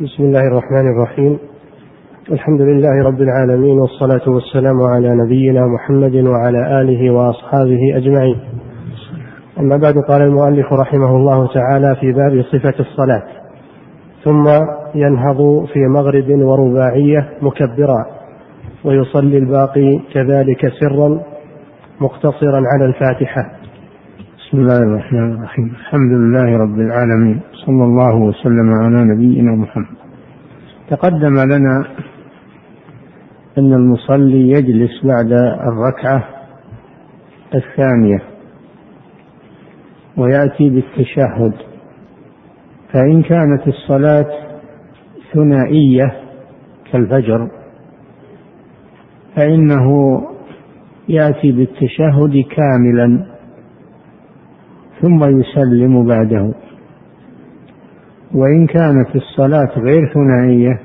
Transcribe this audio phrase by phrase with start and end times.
[0.00, 1.38] بسم الله الرحمن الرحيم.
[2.32, 8.36] الحمد لله رب العالمين والصلاة والسلام على نبينا محمد وعلى آله وأصحابه أجمعين.
[9.58, 13.22] أما بعد قال المؤلف رحمه الله تعالى في باب صفة الصلاة.
[14.24, 14.44] ثم
[14.94, 18.06] ينهض في مغرب ورباعية مكبرا
[18.84, 21.20] ويصلي الباقي كذلك سرا
[22.00, 23.59] مقتصرا على الفاتحة.
[24.50, 25.66] بسم الله الرحمن الرحيم.
[25.66, 27.40] الحمد لله رب العالمين.
[27.52, 29.96] صلى الله وسلم على نبينا محمد.
[30.88, 31.84] تقدم لنا
[33.58, 35.32] أن المصلي يجلس بعد
[35.70, 36.24] الركعة
[37.54, 38.22] الثانية
[40.16, 41.52] ويأتي بالتشهد.
[42.92, 44.30] فإن كانت الصلاة
[45.32, 46.12] ثنائية
[46.92, 47.48] كالفجر
[49.36, 50.20] فإنه
[51.08, 53.29] يأتي بالتشهد كاملا.
[55.02, 56.54] ثم يسلم بعده.
[58.34, 60.80] وإن كانت الصلاة غير ثنائية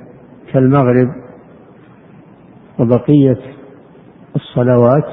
[0.53, 1.07] كالمغرب
[2.79, 3.37] وبقية
[4.35, 5.05] الصلوات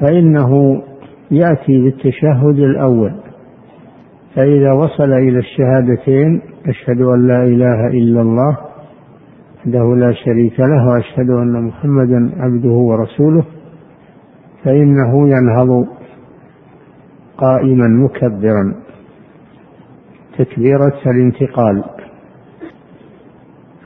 [0.00, 0.82] فإنه
[1.30, 3.12] يأتي بالتشهد الأول.
[4.36, 8.58] فإذا وصل إلى الشهادتين أشهد أن لا إله إلا الله
[9.58, 13.44] وحده لا شريك له وأشهد أن محمدا عبده ورسوله
[14.64, 15.86] فإنه ينهض
[17.42, 18.74] قائما مكبرا.
[20.38, 21.84] تكبيرة الانتقال.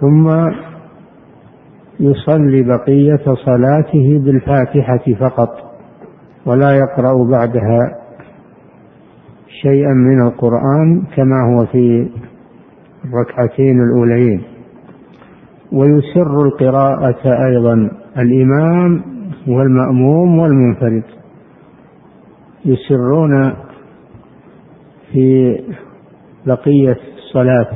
[0.00, 0.28] ثم
[2.00, 5.50] يصلي بقية صلاته بالفاتحة فقط
[6.46, 7.80] ولا يقرأ بعدها
[9.62, 12.08] شيئا من القرآن كما هو في
[13.04, 14.42] الركعتين الأوليين.
[15.72, 17.90] ويسر القراءة أيضا.
[18.18, 19.02] الإمام
[19.48, 21.15] والمأموم والمنفرد.
[22.66, 23.56] يسرون
[25.12, 25.58] في
[26.46, 27.68] بقية الصلاة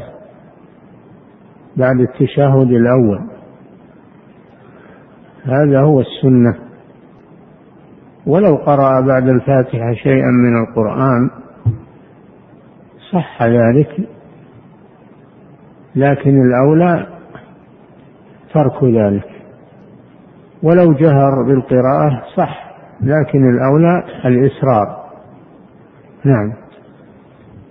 [1.77, 3.21] بعد التشهد الأول.
[5.45, 6.55] هذا هو السنة.
[8.27, 11.31] ولو قرأ بعد الفاتحة شيئا من القرآن
[13.13, 14.09] صح ذلك
[15.97, 17.07] لكن الأولى
[18.55, 19.29] ترك ذلك.
[20.63, 22.70] ولو جهر بالقراءة صح
[23.03, 25.01] لكن الأولى الإسرار.
[26.25, 26.53] نعم.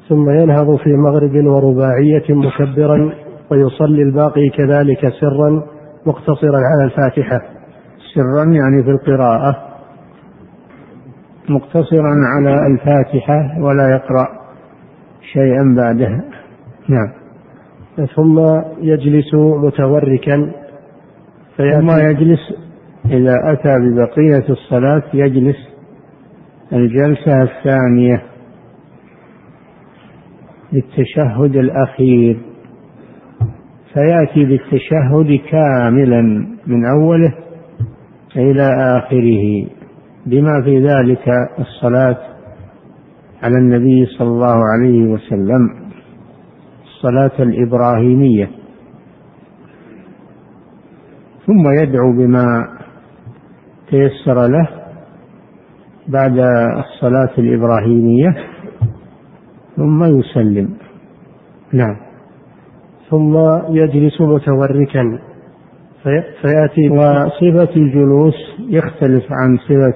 [0.10, 3.14] ثم ينهض في مغرب ورباعية مكبرا
[3.52, 5.64] ويصلي الباقي كذلك سرا
[6.06, 7.42] مقتصرا على الفاتحة.
[8.14, 9.56] سرا يعني في القراءة.
[11.50, 14.28] مقتصرا على الفاتحة ولا يقرأ
[15.34, 16.24] شيئا بعدها.
[16.88, 17.12] نعم.
[18.16, 18.40] ثم
[18.82, 20.52] يجلس متوركا.
[21.58, 22.40] ثم يجلس
[23.10, 25.56] إذا أتى ببقية الصلاة يجلس.
[26.74, 28.24] الجلسة الثانية
[30.74, 32.40] للتشهد الأخير.
[33.94, 36.22] فيأتي بالتشهد كاملا
[36.68, 37.34] من أوله
[38.36, 39.68] إلى آخره.
[40.26, 41.28] بما في ذلك
[41.60, 42.18] الصلاة
[43.44, 45.70] على النبي صلى الله عليه وسلم.
[46.84, 48.50] الصلاة الإبراهيمية.
[51.48, 52.79] ثم يدعو بما
[53.90, 54.70] تيسر له
[56.08, 56.40] بعد
[56.78, 58.36] الصلاة الإبراهيمية
[59.76, 60.70] ثم يسلم.
[61.74, 61.98] نعم.
[63.10, 63.38] ثم
[63.70, 65.20] يجلس متوركا
[66.42, 69.94] فيأتي وصفة الجلوس يختلف عن صفة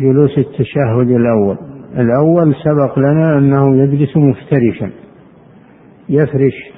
[0.00, 1.58] جلوس التشهد الأول.
[1.98, 4.90] الأول سبق لنا أنه يجلس مفترشا
[6.08, 6.72] يفرش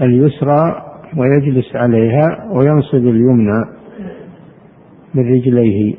[0.00, 0.82] اليسرى
[1.16, 3.81] ويجلس عليها وينصب اليمنى.
[5.14, 5.94] من رجليه.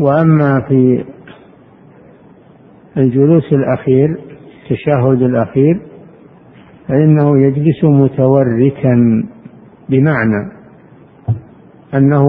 [0.00, 1.04] وأما في
[2.96, 4.16] الجلوس الأخير
[4.62, 5.80] التشهد الأخير
[6.88, 9.24] فإنه يجلس متوركا
[9.88, 10.52] بمعنى
[11.94, 12.26] أنه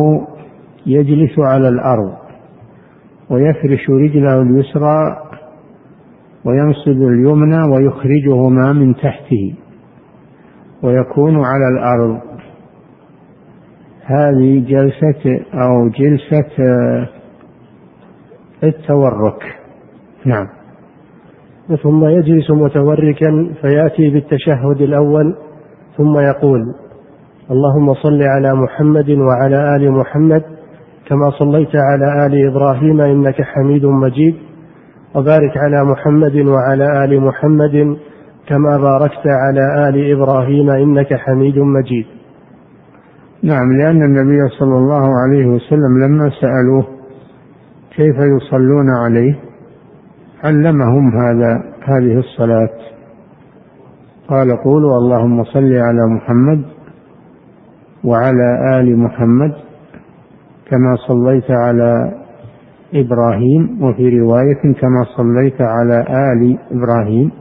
[0.85, 2.13] يجلس على الأرض
[3.29, 5.17] ويفرش رجله اليسرى
[6.45, 9.55] وينصب اليمنى ويخرجهما من تحته
[10.83, 12.32] ويكون على الأرض.
[14.05, 16.51] هذه جلسة أو جلسة
[18.63, 19.43] التورك.
[20.25, 20.47] نعم.
[21.83, 25.35] ثم يجلس متوركا فيأتي بالتشهد الأول
[25.97, 26.75] ثم يقول
[27.51, 30.43] اللهم صل على محمد وعلى آل محمد
[31.07, 34.35] كما صليت على آل إبراهيم إنك حميد مجيد
[35.15, 37.97] وبارك على محمد وعلى آل محمد
[38.47, 42.05] كما باركت على آل إبراهيم إنك حميد مجيد.
[43.43, 46.87] نعم لأن النبي صلى الله عليه وسلم لما سألوه
[47.95, 49.39] كيف يصلون عليه
[50.43, 52.69] علمهم هذا هذه الصلاة.
[54.27, 56.63] قال قولوا اللهم صل على محمد
[58.03, 59.53] وعلى آل محمد
[60.69, 62.11] كما صليت على
[62.93, 67.31] إبراهيم وفي رواية كما صليت على آل إبراهيم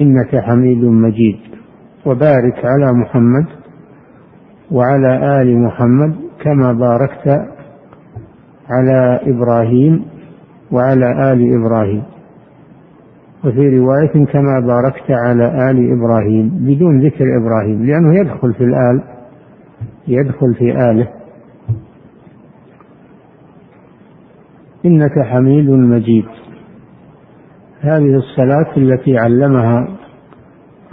[0.00, 1.38] إنك حميد مجيد.
[2.06, 3.63] وبارك على محمد
[4.70, 7.28] وعلى آل محمد كما باركت
[8.70, 10.04] على إبراهيم
[10.72, 12.02] وعلى آل إبراهيم.
[13.44, 19.02] وفي رواية كما باركت على آل إبراهيم بدون ذكر إبراهيم لأنه يدخل في الآل
[20.08, 21.08] يدخل في آله.
[24.84, 26.24] إنك حميد مجيد.
[27.80, 29.88] هذه الصلاة التي علمها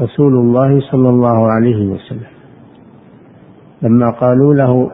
[0.01, 2.40] رسول الله صلى الله عليه وسلم.
[3.81, 4.91] لما قالوا له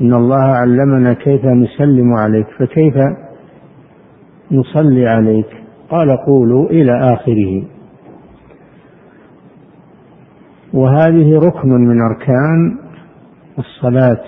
[0.00, 2.94] إن الله علمنا كيف نسلم عليك فكيف
[4.52, 5.46] نصلي عليك؟
[5.90, 7.64] قال قولوا إلى آخره.
[10.74, 12.78] وهذه ركن من أركان
[13.58, 14.24] الصلاة.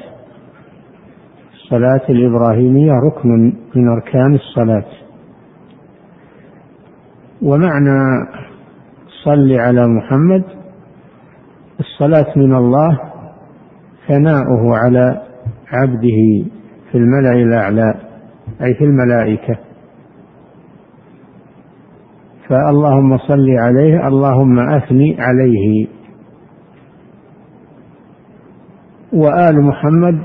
[1.54, 4.84] الصلاة الإبراهيمية ركن من أركان الصلاة.
[7.42, 8.26] ومعنى
[9.24, 10.44] صل على محمد
[11.80, 13.07] الصلاة من الله
[14.08, 15.22] ثناؤه على
[15.72, 16.50] عبده
[16.92, 17.94] في الملأ الأعلى
[18.62, 19.58] أي في الملائكة.
[22.48, 25.86] فاللهم صل عليه اللهم أثني عليه.
[29.12, 30.18] وآل محمد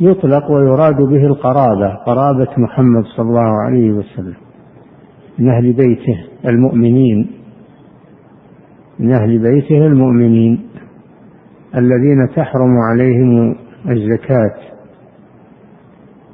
[0.00, 4.36] يطلق ويراد به القرابة قرابة محمد صلى الله عليه وسلم.
[5.38, 7.30] من أهل بيته المؤمنين
[8.98, 10.67] من أهل بيته المؤمنين.
[11.74, 13.56] الذين تحرم عليهم
[13.88, 14.54] الزكاة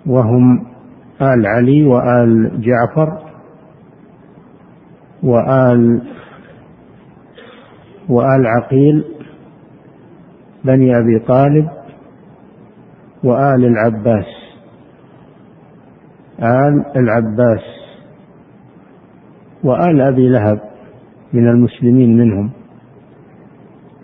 [0.06, 0.66] وهم
[1.22, 3.18] آل علي وآل جعفر
[5.22, 6.02] وآل
[8.08, 9.04] وآل عقيل
[10.64, 11.68] بني أبي طالب
[13.24, 14.26] وآل العباس.
[16.38, 17.64] آل العباس
[19.64, 20.60] وآل أبي لهب
[21.32, 22.50] من المسلمين منهم.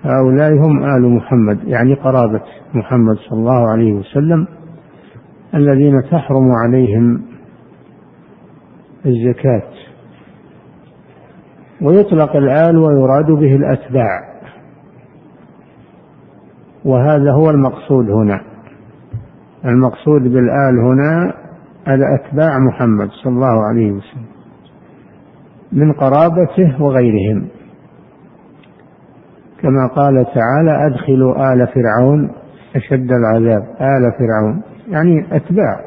[0.04, 2.42] هؤلاء هم آل محمد يعني قرابة
[2.74, 4.46] محمد صلى الله عليه وسلم
[5.54, 7.22] الذين تحرم عليهم
[9.06, 9.70] الزكاة.
[11.82, 14.20] ويطلق الآل ويراد به الأتباع.
[16.84, 18.40] وهذا هو المقصود هنا.
[19.64, 21.34] المقصود بالآل هنا
[21.88, 24.26] الأتباع محمد صلى الله عليه وسلم
[25.72, 27.48] من قرابته وغيرهم.
[29.62, 32.30] كما قال تعالى أدخلوا آل فرعون
[32.76, 33.62] أشد العذاب.
[33.80, 35.80] آل فرعون يعني أتباع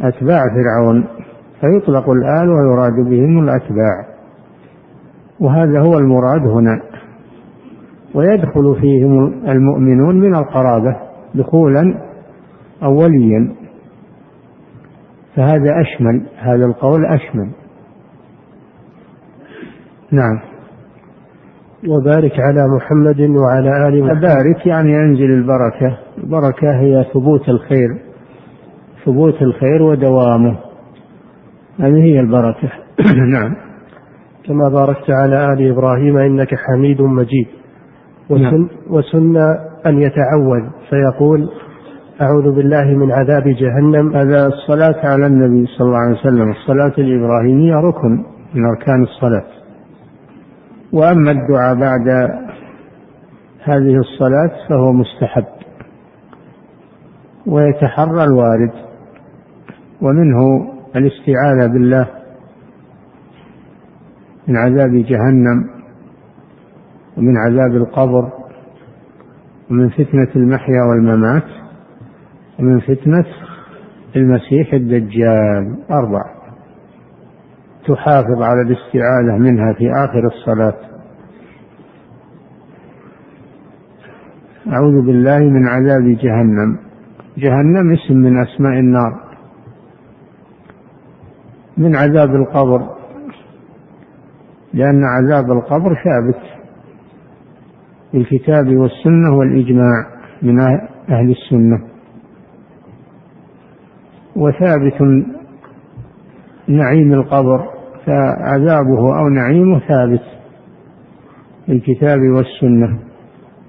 [0.00, 1.04] أتباع فرعون
[1.60, 4.06] فيطلق الآل ويراد بهم الأتباع.
[5.40, 6.80] وهذا هو المراد هنا.
[8.14, 10.96] ويدخل فيهم المؤمنون من القرابة
[11.34, 11.94] دخولا
[12.82, 13.54] أوليا
[15.36, 17.50] فهذا أشمل هذا القول أشمل.
[20.12, 20.49] نعم.
[21.88, 24.20] وبارك على محمد وعلى آل محمد.
[24.20, 25.98] بارك يعني أنزل البركة.
[26.18, 27.88] البركة هي ثبوت الخير.
[29.04, 30.56] ثبوت الخير ودوامه.
[31.80, 32.68] هذه هي البركة.
[33.32, 33.56] نعم.
[34.46, 37.46] كما باركت على آل إبراهيم إنك حميد مجيد.
[38.30, 38.68] وسن, نعم.
[38.90, 39.36] وسن
[39.86, 40.62] أن يتعوذ.
[40.90, 41.48] فيقول
[42.22, 44.16] أعوذ بالله من عذاب جهنم.
[44.16, 46.50] هذا الصلاة على النبي صلى الله عليه وسلم.
[46.50, 49.59] الصلاة الإبراهيمية ركن من أركان الصلاة.
[50.92, 52.08] وأما الدعاء بعد
[53.64, 55.44] هذه الصلاة فهو مستحب
[57.46, 58.72] ويتحرى الوارد
[60.02, 62.06] ومنه الاستعاذة بالله
[64.48, 65.70] من عذاب جهنم
[67.16, 68.32] ومن عذاب القبر
[69.70, 71.44] ومن فتنة المحيا والممات
[72.58, 73.24] ومن فتنة
[74.16, 75.76] المسيح الدجال.
[75.90, 76.39] أربع
[77.86, 80.74] تحافظ على الاستعاذة منها في آخر الصلاة.
[84.72, 86.78] أعوذ بالله من عذاب جهنم.
[87.38, 89.20] جهنم اسم من أسماء النار.
[91.78, 92.96] من عذاب القبر.
[94.74, 96.40] لأن عذاب القبر ثابت
[98.12, 100.06] بالكتاب والسنة والإجماع
[100.42, 100.60] من
[101.10, 101.80] أهل السنة.
[104.36, 105.26] وثابت
[106.70, 107.68] نعيم القبر
[108.06, 110.22] فعذابه أو نعيمه ثابت
[111.68, 112.98] بالكتاب والسنة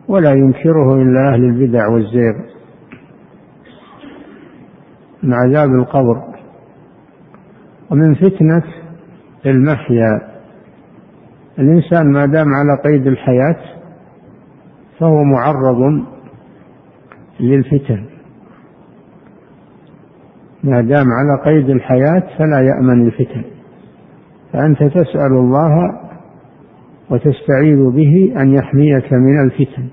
[0.07, 2.33] ولا ينكره إلا أهل البدع والزيغ.
[5.23, 6.21] من عذاب القبر
[7.91, 8.63] ومن فتنة
[9.45, 10.21] المحيا.
[11.59, 13.57] الإنسان ما دام على قيد الحياة
[14.99, 16.05] فهو معرض
[17.39, 18.10] للفتن.
[20.63, 23.43] ما دام على قيد الحياة فلا يأمن الفتن.
[24.53, 25.99] فأنت تسأل الله
[27.09, 29.87] وتستعيذ به أن يحميك من الفتن.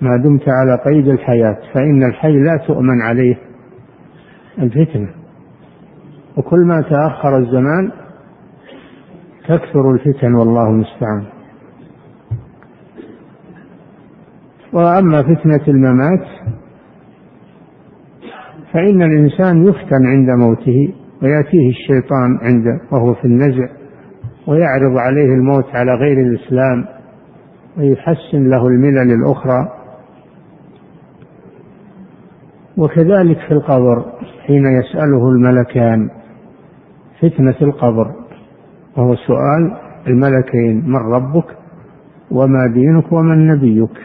[0.00, 3.38] ما دمت على قيد الحياة فإن الحي لا تؤمن عليه.
[4.58, 5.08] الفتنة.
[6.36, 7.90] وكل ما تأخر الزمان
[9.48, 11.24] تكثر الفتن والله المستعان.
[14.72, 16.26] وأما فتنة الممات
[18.72, 23.68] فإن الإنسان يفتن عند موته ويأتيه الشيطان عند وهو في النزع
[24.46, 26.84] ويعرض عليه الموت على غير الإسلام
[27.78, 29.68] ويحسن له الملل الأخرى.
[32.76, 34.04] وكذلك في القبر
[34.46, 36.10] حين يسأله الملكان
[37.20, 38.12] فتنة القبر
[38.96, 39.76] وهو سؤال
[40.06, 41.44] الملكين من ربك؟
[42.30, 43.98] وما دينك؟ ومن نبيك؟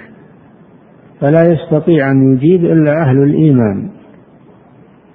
[1.21, 3.96] فلا يستطيع أن يجيب إلا أهل الإيمان.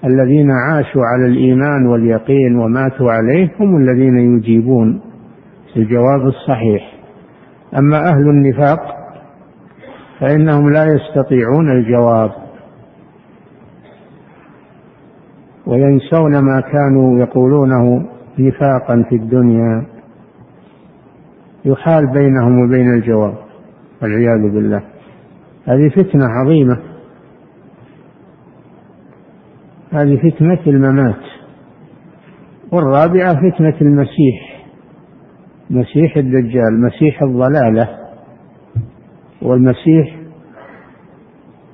[0.05, 5.01] الذين عاشوا على الإيمان واليقين وماتوا عليه هم الذين يجيبون
[5.77, 6.95] الجواب الصحيح.
[7.79, 8.81] أما أهل النفاق
[10.21, 12.31] فإنهم لا يستطيعون الجواب
[15.67, 18.07] وينسون ما كانوا يقولونه
[18.39, 19.87] نفاقا في الدنيا.
[21.65, 23.35] يحال بينهم وبين الجواب
[24.03, 24.83] والعياذ بالله.
[25.65, 26.92] هذه فتنة عظيمة.
[29.93, 31.21] هذه فتنة الممات
[32.73, 34.63] والرابعة فتنة المسيح
[35.71, 37.89] مسيح الدجال مسيح الضلالة
[39.43, 40.17] والمسيح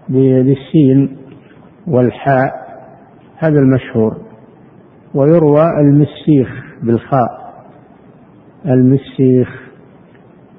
[0.08, 1.16] بالسين
[1.86, 2.52] والحاء
[3.36, 4.16] هذا المشهور.
[5.14, 6.48] ويروى المسيخ
[6.82, 7.54] بالخاء
[8.66, 9.62] المسيخ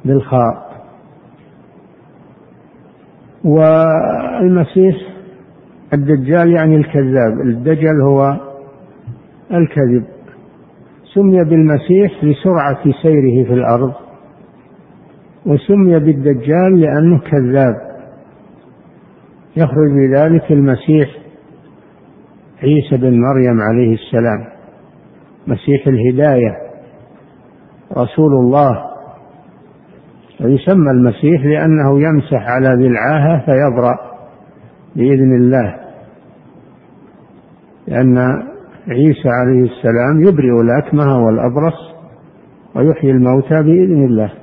[0.06, 0.70] بالخاء.
[3.44, 4.96] والمسيح
[5.94, 8.38] الدجال يعني الكذاب الدجل هو
[9.54, 10.04] الكذب.
[11.14, 13.94] سمي بالمسيح لسرعة سيره في الأرض
[15.46, 17.76] وسمي بالدجال لأنه كذاب.
[19.58, 21.10] يخرج بذلك المسيح
[22.64, 24.46] عيسى بن مريم عليه السلام
[25.48, 26.58] مسيح الهداية
[27.98, 28.90] رسول الله.
[30.42, 34.09] ويسمى المسيح لأنه يمسح على ذي العاهة فيبرأ
[34.96, 35.76] بإذن الله.
[37.88, 38.18] لأن
[38.88, 41.96] عيسى عليه السلام يبرئ الأكمه والأبرص
[42.76, 44.34] ويحيي الموتى بإذن الله.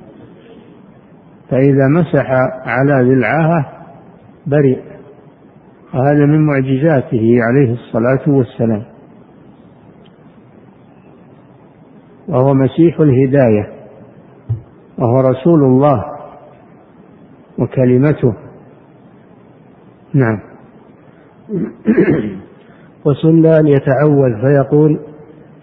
[1.49, 2.31] فإذا مسح
[2.65, 3.65] على ذي العاهة
[4.47, 4.79] برئ
[5.93, 8.83] وهذا من معجزاته عليه الصلاة والسلام.
[12.27, 13.73] وهو مسيح الهداية
[14.97, 16.03] وهو رسول الله
[17.59, 18.46] وكلمته.
[20.17, 20.39] نعم.
[23.05, 24.99] وسن أن يتعوذ فيقول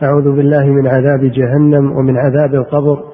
[0.03, 3.05] أعوذ بالله من عذاب جهنم ومن عذاب القبر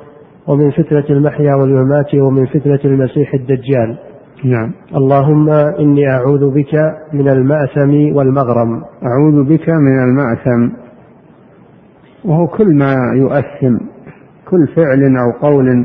[0.46, 3.98] ومن فتنة المحيا والممات ومن فتنة المسيح الدجال.
[4.44, 4.72] نعم.
[4.96, 6.74] اللهم إني أعوذ بك
[7.12, 8.82] من المأثم والمغرم.
[9.02, 10.76] أعوذ بك من المأثم.
[12.24, 13.84] وهو كل ما يؤثم
[14.50, 15.84] كل فعل أو قول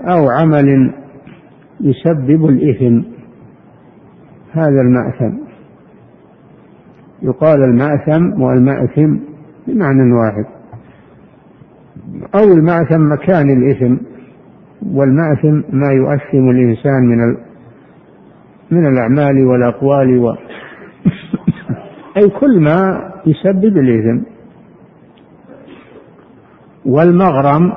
[0.00, 0.94] أو عمل
[1.80, 3.17] يسبب الإثم.
[4.52, 5.32] هذا المأثم.
[7.22, 9.16] يقال المأثم والمأثم
[9.66, 10.44] بمعنى واحد.
[12.34, 13.96] أو المأثم مكان الإثم
[14.92, 17.36] والمأثم ما يؤثم الإنسان من
[18.70, 20.34] من الأعمال والأقوال و
[22.16, 24.22] أي كل ما يسبب الإثم.
[26.86, 27.72] والمغرم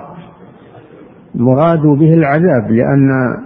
[1.36, 3.38] مراد به العذاب لأن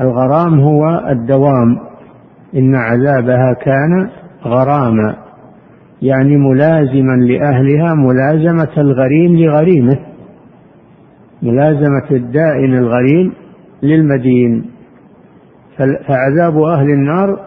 [0.00, 1.93] الغرام هو الدوام.
[2.56, 4.08] إن عذابها كان
[4.44, 5.16] غراما
[6.02, 9.96] يعني ملازما لأهلها ملازمة الغريم لغريمه
[11.42, 13.32] ملازمة الدائن الغريم
[13.82, 14.64] للمدين.
[15.78, 17.38] فعذاب أهل النار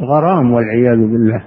[0.00, 1.42] غرام والعياذ بالله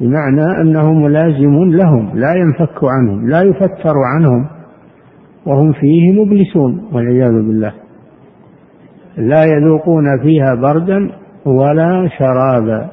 [0.00, 4.46] بمعنى أنه ملازم لهم لا ينفك عنهم لا يفتر عنهم
[5.46, 7.72] وهم فيه مبلسون والعياذ بالله.
[9.16, 11.10] لا يذوقون فيها بردا
[11.46, 12.88] ولا شرابا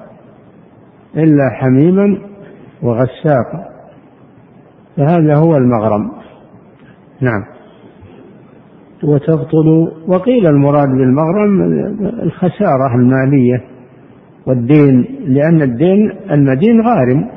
[1.17, 2.17] إلا حميما
[2.84, 3.72] وغساقا
[4.98, 6.12] فهذا هو المغرم.
[7.22, 7.43] نعم.
[9.03, 11.62] وتبطل وقيل المراد بالمغرم
[12.24, 13.63] الخسارة المالية
[14.48, 17.29] والدين لأن الدين المدين غارم.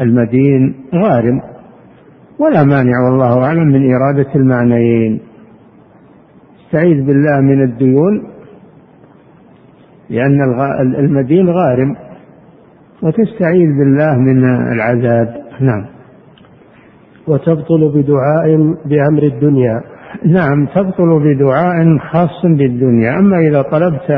[0.00, 1.40] المدين غارم.
[2.38, 5.20] ولا مانع والله أعلم من إرادة المعنيين.
[6.66, 8.35] استعيذ بالله من الديون.
[10.10, 10.40] لأن
[10.80, 11.96] المدين غارم.
[13.02, 15.34] وتستعيذ بالله من العذاب.
[15.60, 15.86] نعم.
[17.28, 19.80] وتبطل بدعاء بأمر الدنيا.
[20.24, 23.18] نعم تبطل بدعاء خاص بالدنيا.
[23.18, 24.10] أما إذا طلبت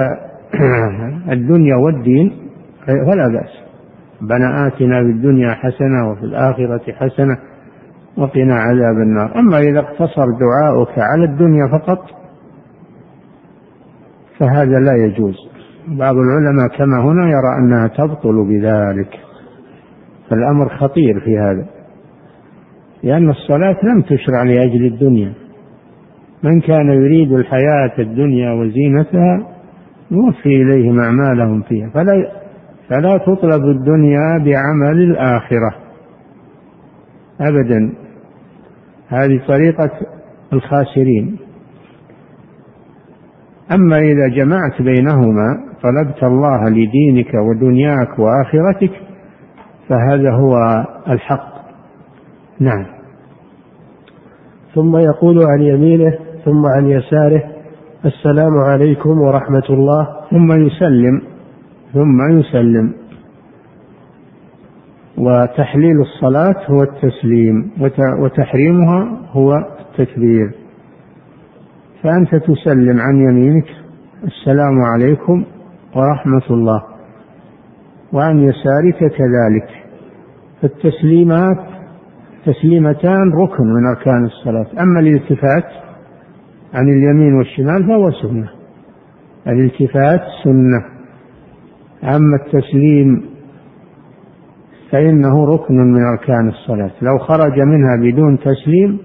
[1.37, 2.33] الدنيا والدين
[2.87, 3.69] فلا بأس.
[4.23, 7.39] ربنا آتنا في الدنيا حسنة وفي الآخرة حسنة
[8.17, 9.39] وقنا عذاب النار.
[9.39, 11.99] أما إذا اقتصر دعاؤك على الدنيا فقط
[14.39, 15.48] فهذا لا يجوز.
[15.97, 19.21] بعض العلماء كما هنا يرى أنها تبطل بذلك.
[20.31, 21.67] فالأمر خطير في هذا.
[23.03, 25.33] لأن الصلاة لم تشرع لأجل الدنيا.
[26.43, 29.49] من كان يريد الحياة الدنيا وزينتها
[30.11, 31.91] نوفي إليهم أعمالهم فيها.
[31.91, 32.33] فلا
[32.89, 35.75] فلا تطلب الدنيا بعمل الآخرة.
[37.41, 37.93] أبدا.
[39.09, 39.91] هذه طريقة
[40.53, 41.37] الخاسرين.
[43.73, 48.93] أما إذا جمعت بينهما طلبت الله لدينك ودنياك وآخرتك
[49.89, 51.59] فهذا هو الحق.
[52.61, 52.87] نعم.
[54.75, 57.43] ثم يقول عن يمينه ثم عن يساره
[58.05, 60.09] السلام عليكم ورحمة الله.
[60.31, 61.23] ثم يسلم.
[61.95, 62.93] ثم يسلم.
[65.19, 67.71] وتحليل الصلاة هو التسليم
[68.19, 70.51] وتحريمها هو التكبير.
[72.03, 73.67] فأنت تسلم عن يمينك.
[74.25, 75.45] السلام عليكم
[75.97, 76.83] ورحمة الله.
[78.13, 79.69] وعن يسارك كذلك.
[80.63, 81.59] فالتسليمات
[82.47, 84.83] تسليمتان ركن من أركان الصلاة.
[84.83, 85.65] أما الالتفات
[86.75, 88.49] عن اليمين والشمال فهو سنة.
[89.47, 90.85] الالتفات سنة.
[92.05, 93.25] أما التسليم
[94.91, 96.91] فإنه ركن من أركان الصلاة.
[97.03, 98.99] لو خرج منها بدون تسليم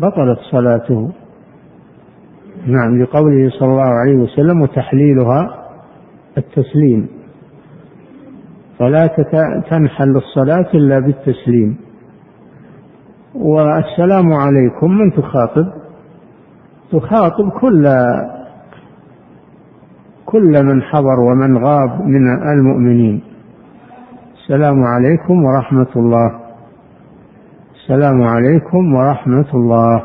[0.00, 1.12] بطلت صلاته.
[2.66, 5.63] نعم لقوله صلى الله عليه وسلم وتحليلها
[6.38, 7.08] التسليم.
[8.78, 9.06] فلا
[9.70, 11.76] تنحل الصلاة إلا بالتسليم.
[13.34, 15.66] والسلام عليكم من تخاطب؟
[16.92, 17.84] تخاطب كل
[20.26, 23.22] كل من حضر ومن غاب من المؤمنين.
[24.34, 26.40] السلام عليكم ورحمة الله.
[27.74, 30.02] السلام عليكم ورحمة الله.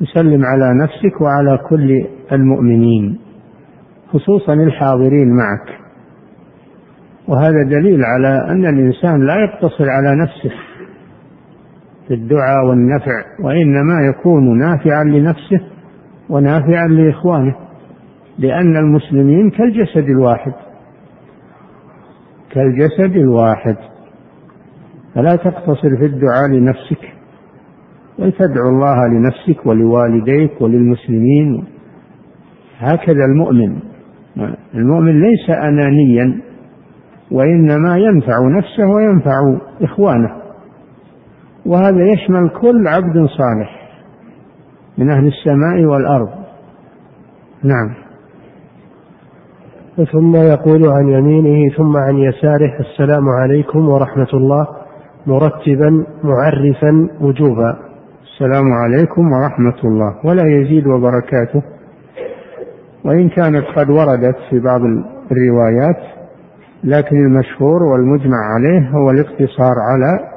[0.00, 3.23] تسلم على نفسك وعلى كل المؤمنين.
[4.14, 5.78] خصوصا الحاضرين معك.
[7.28, 10.50] وهذا دليل على أن الإنسان لا يقتصر على نفسه
[12.08, 15.60] في الدعاء والنفع وإنما يكون نافعا لنفسه
[16.28, 17.54] ونافعا لإخوانه
[18.38, 20.52] لأن المسلمين كالجسد الواحد.
[22.50, 23.76] كالجسد الواحد.
[25.14, 27.12] فلا تقتصر في الدعاء لنفسك
[28.18, 31.64] بل تدعو الله لنفسك ولوالديك وللمسلمين.
[32.78, 33.93] هكذا المؤمن.
[34.74, 36.40] المؤمن ليس أنانيا
[37.30, 40.30] وإنما ينفع نفسه وينفع إخوانه.
[41.66, 43.90] وهذا يشمل كل عبد صالح
[44.98, 46.28] من أهل السماء والأرض.
[47.62, 47.94] نعم.
[50.12, 54.66] ثم يقول عن يمينه ثم عن يساره السلام عليكم ورحمة الله
[55.26, 57.76] مرتبا معرفا وجوبا.
[58.22, 60.14] السلام عليكم ورحمة الله.
[60.24, 61.73] ولا يزيد وبركاته.
[63.04, 64.80] وإن كانت قد وردت في بعض
[65.32, 66.24] الروايات
[66.84, 70.34] لكن المشهور والمجمع عليه هو الاقتصار على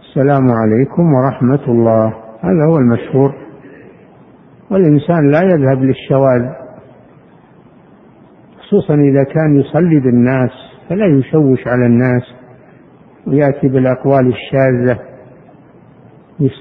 [0.00, 2.06] السلام عليكم ورحمة الله.
[2.40, 3.34] هذا هو المشهور.
[4.70, 6.48] والإنسان لا يذهب للشواذ
[8.58, 10.50] خصوصا إذا كان يصلي بالناس
[10.88, 12.22] فلا يشوش على الناس
[13.26, 14.98] ويأتي بالأقوال الشاذة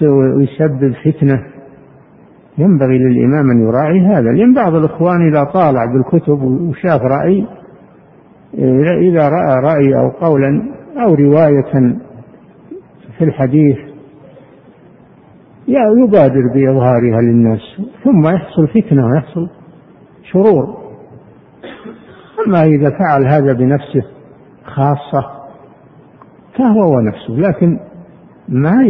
[0.01, 1.58] ويسبب فتنة.
[2.59, 7.45] ينبغي للإمام أن يراعي هذا لأن بعض الإخوان إذا طالع بالكتب وشاف رأي
[9.09, 10.63] إذا رأى رأي أو قولا
[11.03, 11.95] أو رواية
[13.17, 13.77] في الحديث
[16.03, 17.59] يبادر بإظهارها للناس
[18.03, 19.49] ثم يحصل فتنة ويحصل
[20.23, 20.77] شرور.
[22.47, 24.03] أما إذا فعل هذا بنفسه
[24.63, 25.29] خاصة
[26.57, 27.79] فهو ونفسه لكن
[28.51, 28.83] ما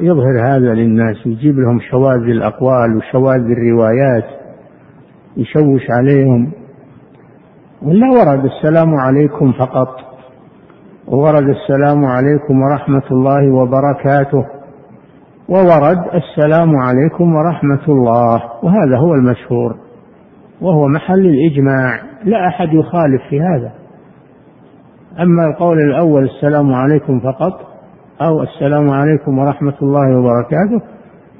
[0.00, 1.16] يظهر هذا للناس.
[1.26, 4.24] يجيب لهم شواذ الأقوال وشواذ الروايات
[5.36, 6.52] يشوش عليهم.
[7.82, 9.88] ولا ورد السلام عليكم فقط
[11.08, 14.44] وورد السلام عليكم ورحمة الله وبركاته
[15.48, 19.76] وورد السلام عليكم ورحمة الله وهذا هو المشهور
[20.60, 22.00] وهو محل الإجماع.
[22.24, 23.72] لا أحد يخالف في هذا.
[25.20, 27.71] أما القول الأول السلام عليكم فقط
[28.20, 30.80] أو السلام عليكم ورحمة الله وبركاته.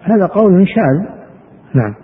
[0.03, 1.07] هذا قول شاذ.
[1.75, 1.95] نعم.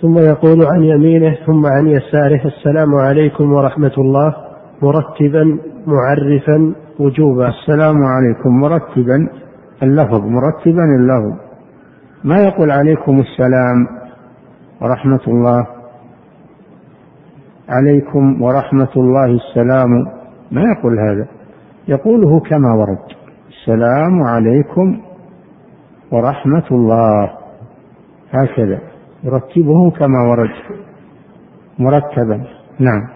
[0.00, 4.34] ثم يقول عن يمينه ثم عن يساره السلام عليكم ورحمة الله
[4.82, 7.48] مرتبا معرفا وجوبا.
[7.48, 9.28] السلام عليكم مرتبا
[9.82, 11.38] اللفظ مرتبا اللفظ.
[12.24, 13.86] ما يقول عليكم السلام
[14.80, 15.66] ورحمة الله؟
[17.68, 19.90] عليكم ورحمة الله السلام.
[20.52, 21.26] ما يقول هذا؟
[21.88, 22.98] يقوله كما ورد.
[23.48, 25.00] السلام عليكم
[26.12, 27.30] ورحمة الله.
[28.32, 28.78] هكذا.
[29.24, 30.50] يرتبه كما ورد.
[31.78, 32.44] مرتبا.
[32.78, 33.08] نعم.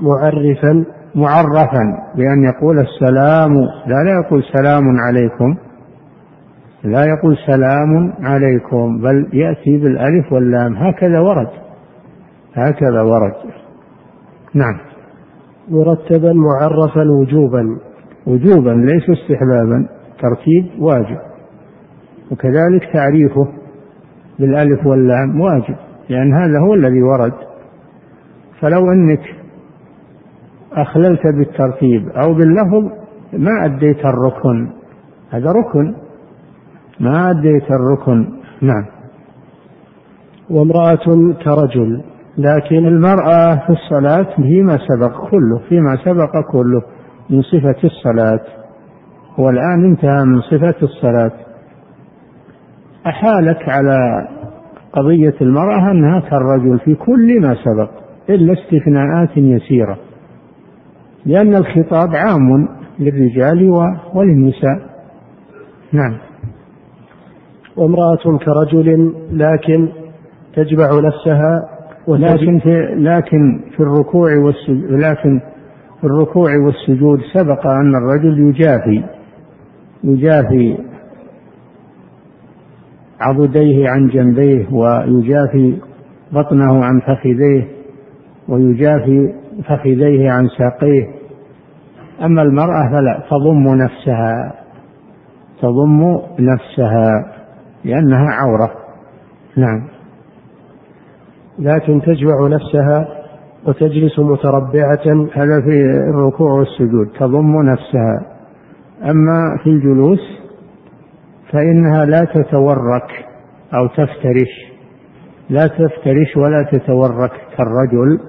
[0.00, 0.84] معرفا.
[1.14, 1.82] معرفا.
[2.16, 3.54] بأن يقول السلام.
[3.86, 5.56] لا لا يقول سلام عليكم.
[6.84, 8.98] لا يقول سلام عليكم.
[9.00, 10.76] بل يأتي بالألف واللام.
[10.76, 11.50] هكذا ورد.
[12.54, 13.34] هكذا ورد.
[14.54, 14.78] نعم.
[15.68, 17.89] مرتبا معرفا وجوبا.
[18.30, 19.88] وجوبا ليس استحبابا
[20.22, 21.18] ترتيب واجب.
[22.30, 23.48] وكذلك تعريفه
[24.38, 25.76] بالألف واللام واجب
[26.08, 27.32] لأن هذا هو الذي ورد.
[28.60, 29.20] فلو أنك
[30.72, 32.92] أخللت بالترتيب أو باللفظ
[33.32, 34.70] ما أديت الركن.
[35.30, 35.94] هذا ركن.
[37.00, 38.28] ما أديت الركن.
[38.62, 38.86] نعم.
[40.50, 42.02] وامرأة كرجل
[42.38, 46.82] لكن المرأة في الصلاة فيما سبق كله فيما سبق كله.
[47.30, 48.40] من صفة الصلاة
[49.38, 51.32] والآن انتهى من صفة الصلاة.
[53.06, 54.28] أحالك على
[54.92, 57.90] قضية المرأة أنها كالرجل في كل ما سبق
[58.30, 59.98] إلا استثناءات يسيرة.
[61.26, 63.70] لأن الخطاب عام للرجال
[64.14, 64.90] وللنساء.
[65.92, 66.18] نعم.
[67.76, 69.88] وامرأة كرجل لكن
[70.54, 71.68] تجمع نفسها
[72.08, 75.40] لكن في لكن في الركوع والسجود لكن
[76.00, 79.04] في الركوع والسجود سبق أن الرجل يجافي
[80.04, 80.78] يجافي
[83.20, 85.76] عضديه عن جنبيه ويجافي
[86.32, 87.68] بطنه عن فخذيه
[88.48, 89.34] ويجافي
[89.68, 91.08] فخذيه عن ساقيه.
[92.22, 94.54] أما المرأة فلا تضم نفسها
[95.62, 97.32] تضم نفسها
[97.84, 98.70] لأنها عورة.
[99.56, 99.88] نعم.
[101.58, 103.19] لكن تجمع نفسها
[103.66, 107.08] وتجلس متربعة هذا في الركوع والسجود.
[107.18, 108.26] تضم نفسها.
[109.10, 110.20] أما في الجلوس
[111.52, 113.26] فإنها لا تتورك
[113.74, 114.70] أو تفترش.
[115.50, 118.20] لا تفترش ولا تتورك كالرجل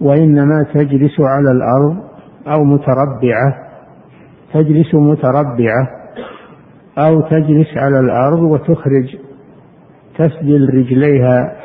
[0.00, 1.96] وإنما تجلس على الأرض
[2.48, 3.54] أو متربعة.
[4.54, 5.88] تجلس متربعة
[6.98, 9.16] أو تجلس على الأرض وتخرج
[10.18, 11.56] تسدل رجليها.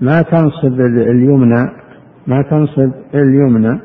[0.00, 1.83] ما تنصب اليمنى.
[2.26, 3.80] ما تنصب اليمنى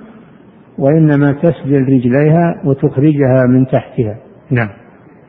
[0.77, 4.17] وإنما تسدل رجليها وتخرجها من تحتها.
[4.51, 4.69] نعم.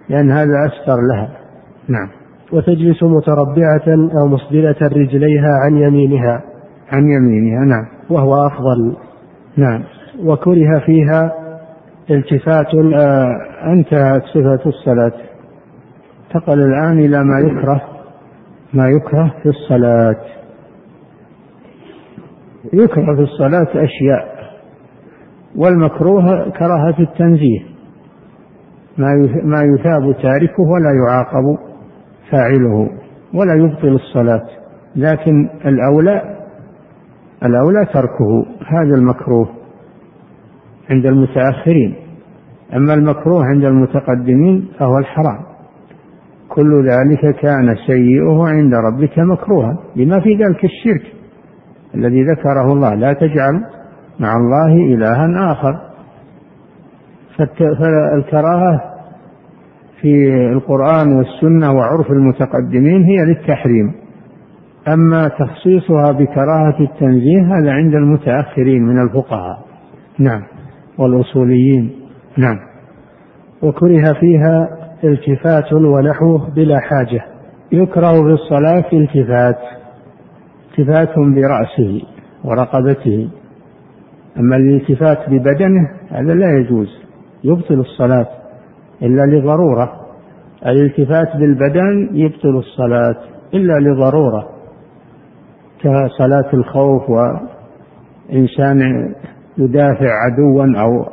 [0.09, 1.31] لأن هذا أستر لها.
[1.89, 2.09] نعم.
[2.53, 6.43] وتجلس متربعة أو مسدلة رجليها عن يمينها.
[6.93, 7.87] عن يمينها نعم.
[8.11, 8.97] وهو أفضل.
[9.57, 9.83] نعم.
[10.25, 11.33] وكره فيها
[12.11, 13.29] التفات آه
[13.73, 15.13] انتهت صفة الصلاة.
[16.27, 17.83] انتقل الآن إلى ما يكره.
[18.75, 20.40] ما يكره في الصلاة.
[22.73, 24.41] يكره في الصلاة أشياء
[25.57, 27.61] والمكروه كراهة التنزيه.
[29.45, 31.59] ما يثاب تاركه ولا يعاقب
[32.31, 32.91] فاعله
[33.35, 34.47] ولا يبطل الصلاة.
[34.97, 36.37] لكن الأولى
[37.45, 39.49] الأولى تركه هذا المكروه
[40.91, 41.95] عند المتأخرين.
[42.77, 45.41] أما المكروه عند المتقدمين فهو الحرام.
[46.49, 51.20] كل ذلك كان سيئه عند ربك مكروها لما في ذلك الشرك.
[51.95, 52.95] الذي ذكره الله.
[52.95, 53.65] لا تجعل
[54.21, 55.81] مع الله إلها آخر.
[57.39, 58.81] فالكراهة
[60.01, 63.93] في القرآن والسنة وعرف المتقدمين هي للتحريم.
[64.89, 69.59] أما تخصيصها بكراهة التنزيه هذا عند المتأخرين من الفقهاء.
[70.19, 70.43] نعم.
[70.99, 71.91] والأصوليين.
[72.39, 72.59] نعم.
[73.63, 74.69] وكره فيها
[75.05, 77.25] التفات ونحوه بلا حاجة.
[77.73, 79.80] يكره في الصلاة التفات.
[80.81, 82.03] التفات برأسه
[82.45, 83.29] ورقبته.
[84.39, 86.89] أما الالتفات ببدنه هذا لا يجوز
[87.45, 88.29] يبطل الصلاة
[89.03, 89.93] إلا لضرورة.
[90.67, 93.17] الالتفات بالبدن يبطل الصلاة
[93.55, 94.49] إلا لضرورة
[95.81, 98.81] كصلاة الخوف وإنسان
[99.59, 101.07] يدافع عدوا أو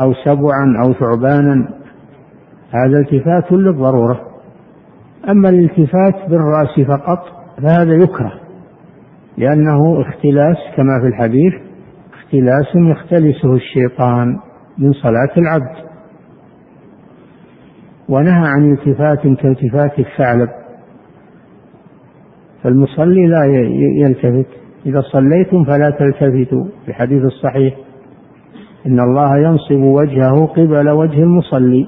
[0.00, 1.68] أو سبعا أو ثعبانا
[2.70, 4.20] هذا التفات للضرورة.
[5.28, 7.24] أما الالتفات بالرأس فقط
[7.62, 8.39] فهذا يكره.
[9.38, 11.52] لأنه اختلاس كما في الحديث
[12.30, 14.36] اختلاس يختلسه الشيطان
[14.78, 15.90] من صلاة العبد.
[18.08, 20.48] ونهى عن التفات كالتفات الثعلب.
[22.62, 23.44] فالمصلي لا
[24.00, 24.46] يلتفت.
[24.86, 26.64] إذا صليتم فلا تلتفتوا.
[26.86, 27.76] في حديث الصحيح
[28.86, 31.86] إن الله ينصب وجهه قبل وجه المصلي.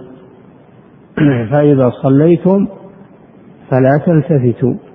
[1.50, 2.68] فإذا صليتم
[3.70, 4.91] فلا تلتفتوا.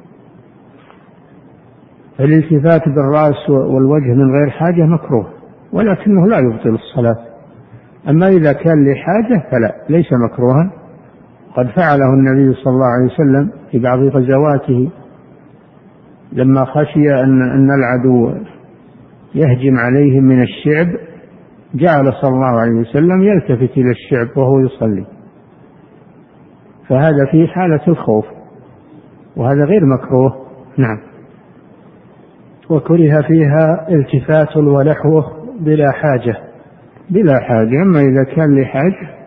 [2.19, 5.27] الالتفات بالرأس والوجه من غير حاجة مكروه
[5.73, 7.17] ولكنه لا يبطل الصلاة.
[8.10, 10.71] أما إذا كان لحاجة فلا ليس مكروها.
[11.56, 14.89] قد فعله النبي صلى الله عليه وسلم في بعض غزواته.
[16.32, 18.32] لما خشي أن أن العدو
[19.36, 20.88] يهجم عليهم من الشعب
[21.75, 25.06] جعل صلى الله عليه وسلم يلتفت إلى الشعب وهو يصلي.
[26.89, 28.25] فهذا في حالة الخوف
[29.36, 30.36] وهذا غير مكروه.
[30.77, 31.07] نعم.
[32.69, 35.23] وكره فيها التفات ونحوه
[35.60, 36.38] بلا حاجة.
[37.10, 37.82] بلا حاجة.
[37.82, 39.17] أما إذا كان لحاجة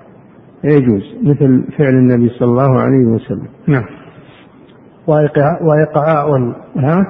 [0.64, 3.48] يجوز مثل فعل النبي صلى الله عليه وسلم.
[3.68, 3.84] نعم.
[5.60, 6.38] وإقعاء.
[6.76, 7.06] ها؟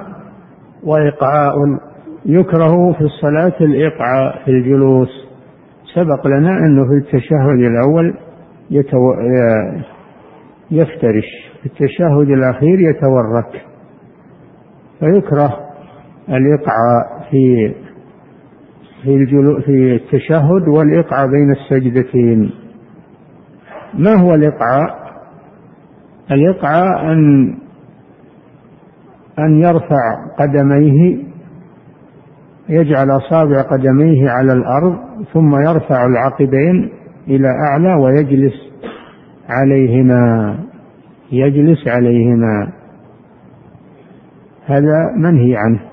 [0.83, 1.55] وإقعاء.
[2.25, 5.09] يكره في الصلاة الإقعاء في الجلوس.
[5.95, 8.13] سبق لنا أنه في التشهد الأول
[8.69, 8.97] يتو...
[10.71, 13.65] يفترش في التشهد الأخير يتورك.
[14.99, 15.70] فيكره.
[16.31, 17.73] الإقعاء في
[19.03, 19.25] في
[19.65, 22.51] في التشهد والإقعاء بين السجدتين.
[23.93, 25.01] ما هو الإقعاء؟
[26.31, 27.53] الإقعاء أن
[29.39, 31.23] أن يرفع قدميه
[32.69, 34.95] يجعل أصابع قدميه على الأرض
[35.33, 36.89] ثم يرفع العقبين
[37.27, 38.53] إلى أعلى ويجلس
[39.49, 40.55] عليهما
[41.31, 42.71] يجلس عليهما.
[44.65, 45.90] هذا منهي عنه.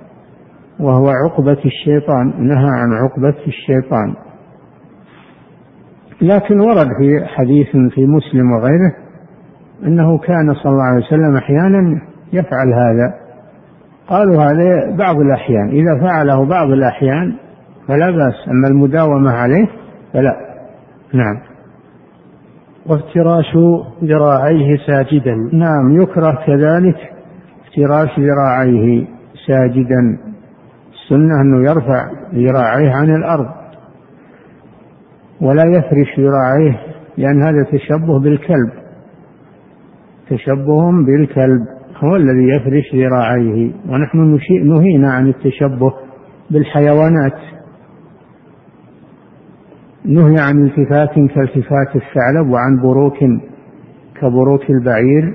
[0.80, 4.14] وهو عقبة الشيطان نهى عن عقبة الشيطان.
[6.20, 8.94] لكن ورد في حديث في مسلم وغيره
[9.84, 12.00] أنه كان صلى الله عليه وسلم أحيانا
[12.32, 13.14] يفعل هذا.
[14.08, 17.36] قالوا هذا بعض الأحيان إذا فعله بعض الأحيان
[17.88, 19.66] فلا بأس أما المداومة عليه
[20.12, 20.36] فلا.
[21.14, 21.40] نعم.
[22.86, 23.56] وافتراش
[24.04, 25.34] ذراعيه ساجدا.
[25.52, 26.96] نعم يكره كذلك
[27.66, 29.06] افتراش ذراعيه
[29.46, 30.18] ساجدا.
[31.08, 33.46] السنة أنه يرفع ذراعيه عن الأرض
[35.40, 36.80] ولا يفرش ذراعيه
[37.18, 38.70] لأن هذا تشبه بالكلب.
[40.30, 41.66] تشبه بالكلب
[41.96, 43.72] هو الذي يفرش ذراعيه.
[43.88, 45.92] ونحن نهينا عن التشبه
[46.50, 47.38] بالحيوانات.
[50.04, 53.18] نهي عن التفات كالتفات الثعلب وعن بروك
[54.20, 55.34] كبروك البعير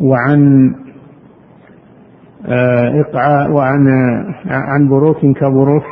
[0.00, 0.70] وعن
[3.00, 3.86] إقعاء وعن
[4.46, 5.82] عن بروك كبروك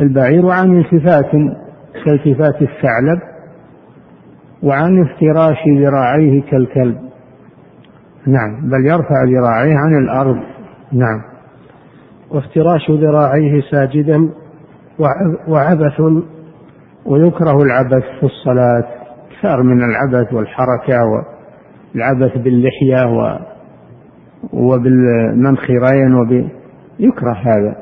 [0.00, 1.30] البعير وعن التفات
[2.04, 3.20] كالتفات الثعلب
[4.62, 6.98] وعن افتراش ذراعيه كالكلب.
[8.26, 10.38] نعم بل يرفع ذراعيه عن الأرض.
[10.92, 11.22] نعم.
[12.30, 14.28] وافتراش ذراعيه ساجدا
[15.48, 16.00] وعبث
[17.06, 18.84] ويكره العبث في الصلاة.
[19.38, 21.22] كثار من العبث والحركة
[21.94, 23.38] والعبث باللحية و
[24.52, 26.48] وبالمنخرين وب
[26.98, 27.76] يكره هذا.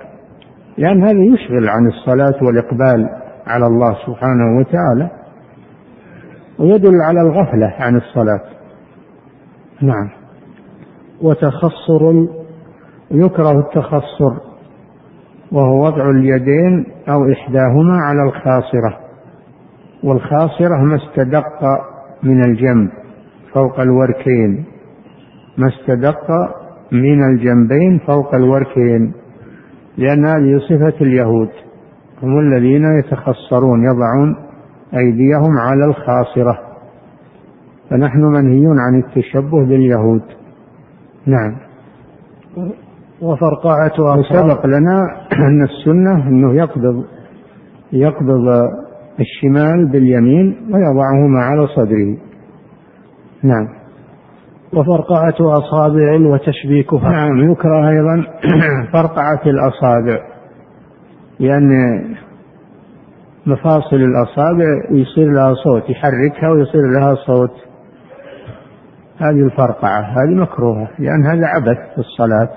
[0.78, 3.08] لأن هذا يشغل عن الصلاة والإقبال
[3.46, 5.10] على الله سبحانه وتعالى
[6.58, 8.40] ويدل على الغفلة عن الصلاة.
[9.82, 10.10] نعم.
[11.22, 12.26] وتخصر
[13.10, 14.46] يكره التخصر
[15.52, 18.98] وهو وضع اليدين أو إحداهما على الخاصرة
[20.04, 21.62] والخاصرة ما استدق
[22.22, 22.90] من الجنب
[23.54, 24.64] فوق الوركين.
[25.58, 26.30] ما استدق
[26.92, 29.12] من الجنبين فوق الوركين
[29.98, 31.48] لأن هذه صفة اليهود
[32.22, 34.36] هم الذين يتخصرون يضعون
[34.94, 36.58] أيديهم على الخاصرة.
[37.90, 40.22] فنحن منهيون عن التشبه باليهود.
[41.26, 41.56] نعم.
[43.22, 45.00] وفرقعة وسبق لنا
[45.32, 47.04] أن السنة أنه يقبض
[47.92, 48.48] يقبض
[49.20, 52.16] الشمال باليمين ويضعهما على صدره.
[53.42, 53.85] نعم.
[54.72, 57.10] وفرقعة أصابع وتشبيكها.
[57.10, 58.24] نعم يكره أيضا
[58.92, 60.20] فرقعة الأصابع.
[61.40, 61.70] لأن
[63.46, 67.52] مفاصل الأصابع يصير لها صوت يحركها ويصير لها صوت.
[69.18, 72.48] هذه الفرقعة هذه مكروهة لأن هذا عبث في الصلاة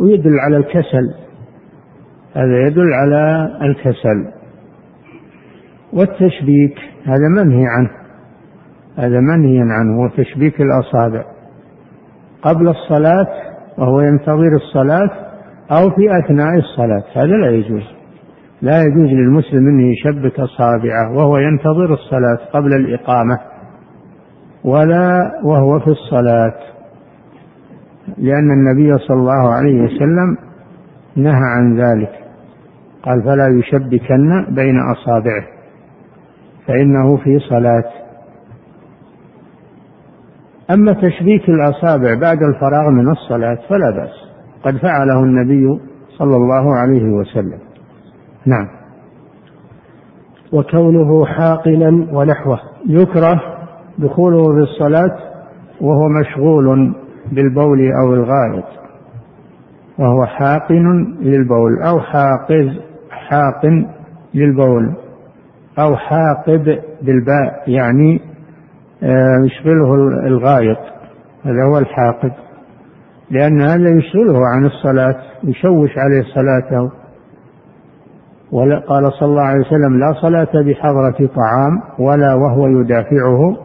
[0.00, 1.14] ويدل على الكسل.
[2.34, 4.32] هذا يدل على الكسل.
[5.92, 8.01] والتشبيك هذا منهي عنه.
[8.96, 11.24] هذا منهي عنه وتشبيك الأصابع.
[12.42, 13.26] قبل الصلاة
[13.78, 15.10] وهو ينتظر الصلاة
[15.70, 17.02] أو في أثناء الصلاة.
[17.16, 17.82] هذا لا يجوز.
[18.62, 23.38] لا يجوز للمسلم أن يشبك أصابعه وهو ينتظر الصلاة قبل الإقامة
[24.64, 26.54] ولا وهو في الصلاة.
[28.18, 30.36] لأن النبي صلى الله عليه وسلم
[31.16, 32.12] نهى عن ذلك.
[33.02, 35.44] قال فلا يشبكن بين أصابعه
[36.66, 38.01] فإنه في صلاة.
[40.72, 44.32] أما تشبيك الأصابع بعد الفراغ من الصلاة فلا بأس.
[44.64, 45.80] قد فعله النبي
[46.18, 47.58] صلى الله عليه وسلم.
[48.46, 48.68] نعم.
[50.52, 52.60] وكونه حاقنا ونحوه.
[52.86, 53.40] يكره
[53.98, 55.16] دخوله في الصلاة
[55.80, 56.94] وهو مشغول
[57.32, 58.64] بالبول أو الغائط.
[59.98, 62.80] وهو حاقن للبول أو حاقز
[63.10, 63.86] حاقن
[64.34, 64.94] للبول
[65.78, 68.31] أو حاقب بالباء يعني
[69.44, 69.94] يشغله
[70.26, 70.78] الغائط.
[71.44, 72.32] هذا هو الحاقد.
[73.30, 76.90] لأن هذا يشغله عن الصلاة يشوش عليه صلاته.
[78.88, 83.56] قال صلى الله عليه وسلم لا صلاة بحضرة طعام ولا وهو يدافعه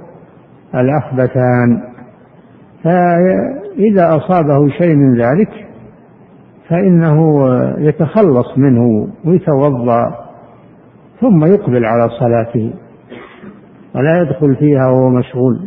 [0.75, 1.81] الأخبثان.
[2.83, 5.49] فإذا أصابه شيء من ذلك
[6.69, 7.47] فإنه
[7.77, 10.15] يتخلص منه ويتوضأ
[11.21, 12.73] ثم يقبل على صلاته.
[13.97, 15.59] ولا يدخل فيها وهو مشغول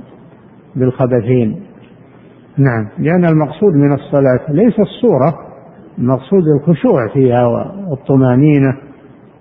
[0.76, 1.60] بالخبثين.
[2.58, 5.34] نعم لأن المقصود من الصلاة ليس الصورة
[5.98, 7.46] المقصود الخشوع فيها
[7.90, 8.76] والطمأنينة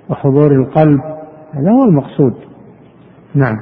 [0.10, 1.00] وحضور القلب
[1.54, 2.34] هذا هو المقصود.
[3.36, 3.58] نعم.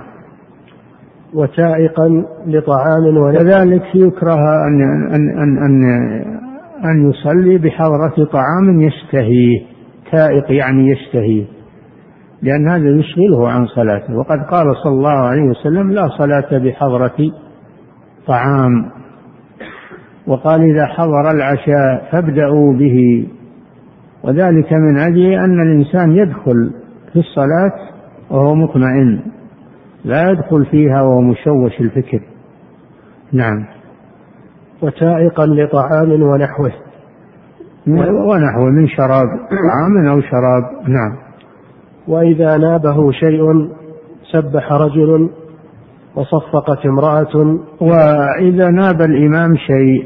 [1.34, 4.82] وتائقا لطعام وكذلك يكره أن
[5.16, 5.84] أن أن أن,
[6.86, 9.60] أن يصلي بحضرة طعام يشتهيه
[10.12, 11.57] تائق يعني يشتهيه.
[12.42, 14.18] لأن هذا يشغله عن صلاته.
[14.18, 17.32] وقد قال صلى الله عليه وسلم لا صلاة بحضرة
[18.28, 18.92] طعام.
[20.28, 23.28] وقال إذا حضر العشاء فابدأوا به.
[24.24, 26.72] وذلك من أجل أن الإنسان يدخل
[27.14, 27.72] في الصلاة
[28.30, 29.20] وهو مطمئن.
[30.06, 32.20] لا يدخل فيها وهو مشوش الفكر.
[33.34, 33.66] نعم.
[34.82, 36.72] وتائقا لطعام ونحوه.
[37.88, 40.64] ونحوه من شراب طعام أو شراب.
[40.88, 41.27] نعم.
[42.08, 43.70] وإذا نابه شيء
[44.32, 45.30] سبح رجل
[46.16, 47.60] وصفقت امرأة.
[47.82, 50.06] وإذا ناب الإمام شيء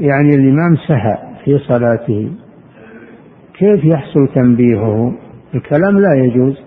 [0.00, 2.30] يعني الإمام سهى في صلاته
[3.58, 5.12] كيف يحصل تنبيهه؟
[5.54, 6.60] الكلام لا يجوز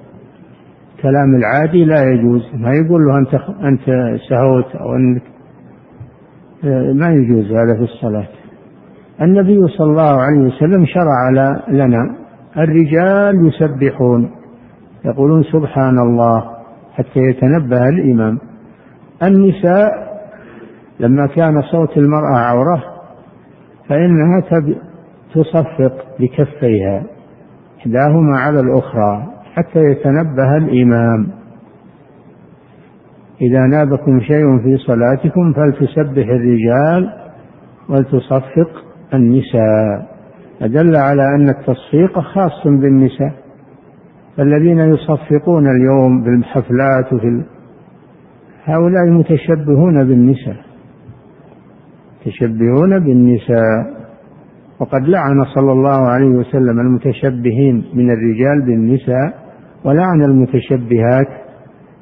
[1.02, 3.86] كلام العادي لا يجوز ما يقول له أنت أنت
[4.30, 5.22] سهوت أو أنك
[6.94, 8.28] ما يجوز هذا في الصلاة.
[9.22, 11.30] النبي صلى الله عليه وسلم شرع
[11.70, 12.16] لنا
[12.58, 14.39] الرجال يسبحون.
[15.06, 16.44] يقولون سبحان الله
[16.94, 18.40] حتى يتنبه الإمام.
[19.24, 19.92] النساء
[21.00, 22.84] لما كان صوت المرأة عورة
[23.90, 24.42] فإنها
[25.34, 27.04] تصفق بكفيها
[27.80, 31.28] إحداهما على الأخرى حتى يتنبه الإمام.
[33.42, 37.14] إذا نابكم شيء في صلاتكم فلتسبح الرجال
[37.90, 38.70] ولتصفق
[39.14, 40.10] النساء.
[40.60, 43.34] فدل على أن التصفيق خاص بالنساء.
[44.40, 47.44] الذين يصفقون اليوم بالحفلات وفي
[48.64, 50.58] هؤلاء متشبهون بالنساء.
[52.26, 54.00] تشبهون بالنساء.
[54.80, 59.34] وقد لعن صلى الله عليه وسلم المتشبهين من الرجال بالنساء
[59.86, 61.28] ولعن المتشبهات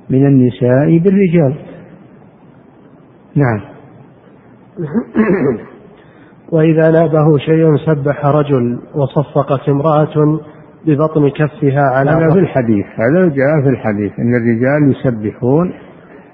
[0.10, 1.56] من النساء بالرجال.
[3.36, 3.62] نعم.
[6.52, 10.40] وإذا نابه شيء سبح رجل وصفقت امرأة
[10.88, 14.20] ببطن كفها على هذا في الحديث هذا جاء في الحديث.
[14.20, 15.74] أن الرجال يسبحون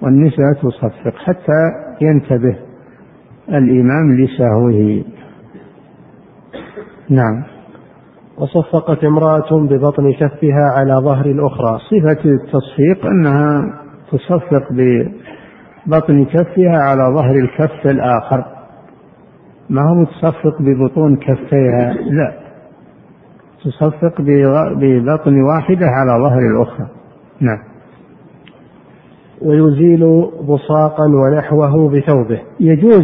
[0.02, 2.56] والنساء تصفق حتى ينتبه
[3.50, 5.04] الإمام لسهوه.
[7.10, 7.44] نعم.
[8.38, 13.74] وصفقت امرأة ببطن كفها على ظهر الأخرى صفة التصفيق أنها
[14.12, 18.46] تصفق ببطن كفها على ظهر الكف الآخر.
[19.70, 22.43] ما هو متصفق ببطون كفيها؟ لا.
[23.64, 24.22] تصفق
[24.76, 26.88] ببطن واحدة على ظهر الأخرى.
[27.42, 27.60] نعم.
[29.42, 30.04] ويزيل
[30.42, 32.42] بصاقا ونحوه بثوبه.
[32.60, 33.04] يجوز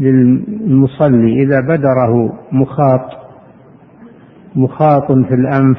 [0.00, 3.10] للمصلي إذا بدره مخاط
[4.56, 5.78] مخاط في الأنف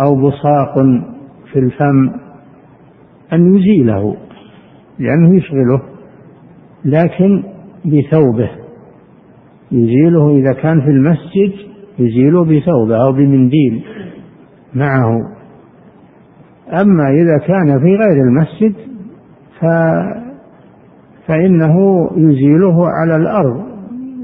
[0.00, 0.74] أو بصاق
[1.52, 2.10] في الفم
[3.32, 4.16] أن يزيله
[4.98, 5.80] لأنه يشغله
[6.84, 7.42] لكن
[7.84, 8.50] بثوبه.
[9.72, 11.52] يزيله إذا كان في المسجد
[11.98, 13.84] يزيله بثوبة أو بمنديل
[14.74, 15.18] معه.
[16.72, 18.74] أما إذا كان في غير المسجد
[19.60, 19.64] ف
[21.26, 23.62] فإنه يزيله على الأرض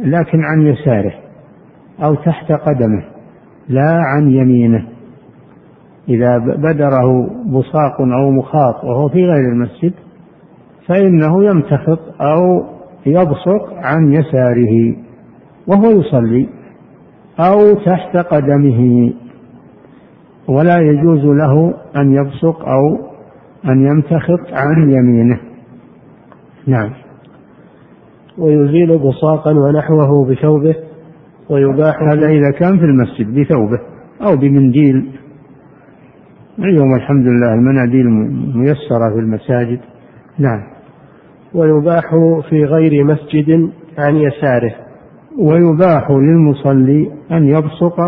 [0.02, 1.14] لكن عن يساره
[2.04, 3.04] أو تحت قدمه
[3.68, 4.88] لا عن يمينه.
[6.08, 9.92] إذا بدره بصاق أو مخاط وهو في غير المسجد
[10.86, 12.64] فإنه يمتخط أو
[13.06, 15.03] يبصق عن يساره.
[15.66, 16.48] وهو يصلي
[17.40, 19.12] أو تحت قدمه
[20.48, 22.98] ولا يجوز له أن يبصق أو
[23.68, 25.40] أن يمتخط عن يمينه.
[26.66, 26.90] نعم.
[28.38, 30.74] ويزيل بصاقا ونحوه بثوبه
[31.50, 33.80] ويباح هذا إذا كان في المسجد بثوبه
[34.22, 35.10] أو بمنديل.
[36.58, 38.06] اليوم الحمد لله المناديل
[38.54, 39.80] ميسرة في المساجد.
[40.38, 40.62] نعم.
[41.54, 42.04] ويباح
[42.50, 44.83] في غير مسجد عن يساره.
[45.38, 48.00] ويباح للمصلي أن يبصق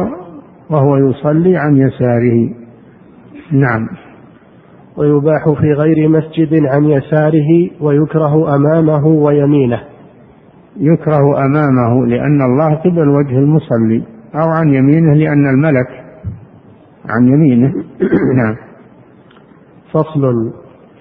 [0.71, 2.51] وهو يصلي عن يساره.
[3.53, 3.89] نعم.
[4.97, 9.81] ويباح في غير مسجد عن يساره ويكره أمامه ويمينه.
[10.77, 14.03] يكره أمامه لأن الله قبل وجه المصلي
[14.35, 15.89] أو عن يمينه لأن الملك
[17.09, 17.73] عن يمينه.
[18.39, 18.57] نعم.
[19.93, 20.53] فصل.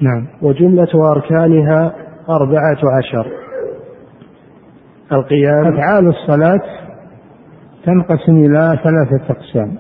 [0.02, 0.28] نعم.
[0.42, 1.96] وجملة أركانها
[2.30, 3.45] أربعة عشر.
[5.12, 5.66] القيام.
[5.66, 6.62] أفعال الصلاة
[7.86, 9.78] تنقسم إلى ثلاثة أقسام.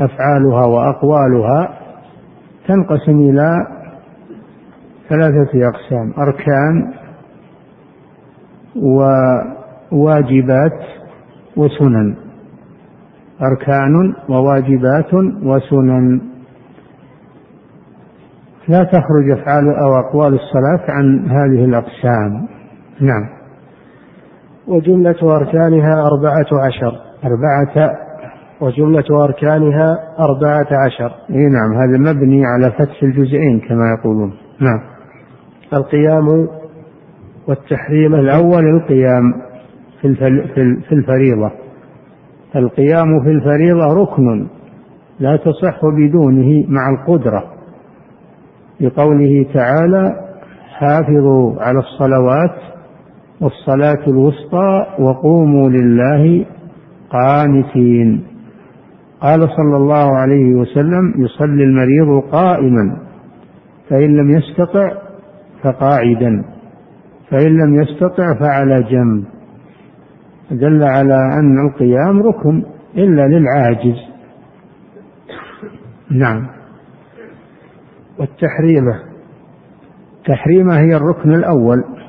[0.00, 1.78] أفعالها وأقوالها
[2.68, 3.66] تنقسم إلى
[5.08, 6.92] ثلاثة أقسام أركان
[9.92, 10.80] وواجبات
[11.56, 12.14] وسنن.
[13.42, 16.20] أركان وواجبات وسنن.
[18.68, 22.48] لا تخرج أفعال أو أقوال الصلاة عن هذه الأقسام.
[23.00, 23.39] نعم.
[24.70, 26.92] وجملة أركانها أربعة عشر.
[27.24, 27.90] أربعة.
[28.60, 31.12] وجملة أركانها أربعة عشر.
[31.30, 34.32] إي نعم هذا مبني على فتح الجزئين كما يقولون.
[34.60, 34.80] نعم.
[35.74, 36.48] القيام
[37.48, 38.14] والتحريم.
[38.14, 39.32] الأول القيام
[40.00, 40.14] في
[40.88, 41.50] في الفريضة.
[42.56, 44.46] القيام في الفريضة ركن
[45.20, 47.44] لا تصح بدونه مع القدرة.
[48.80, 50.30] لقوله تعالى
[50.78, 52.69] حافظوا على الصلوات
[53.40, 56.46] والصلاة الوسطى وقوموا لله
[57.10, 58.24] قانتين.
[59.20, 62.96] قال صلى الله عليه وسلم يصلي المريض قائما
[63.90, 64.92] فإن لم يستطع
[65.62, 66.44] فقاعدا
[67.30, 69.24] فإن لم يستطع فعلى جنب.
[70.50, 72.64] دل على أن القيام ركن
[72.96, 73.96] إلا للعاجز.
[76.10, 76.46] نعم.
[78.18, 79.00] والتحريمة
[80.26, 81.99] تحريمة هي الركن الأول.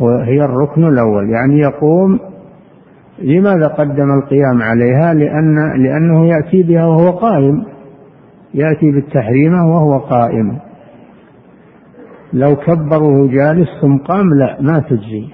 [0.00, 1.30] وهي الركن الأول.
[1.30, 2.18] يعني يقوم
[3.18, 7.64] لماذا قدم القيام عليها؟ لأن لأنه يأتي بها وهو قائم.
[8.54, 10.58] يأتي بالتحريمة وهو قائم.
[12.32, 15.28] لو كبره جالس ثم قام لا ما تجزي.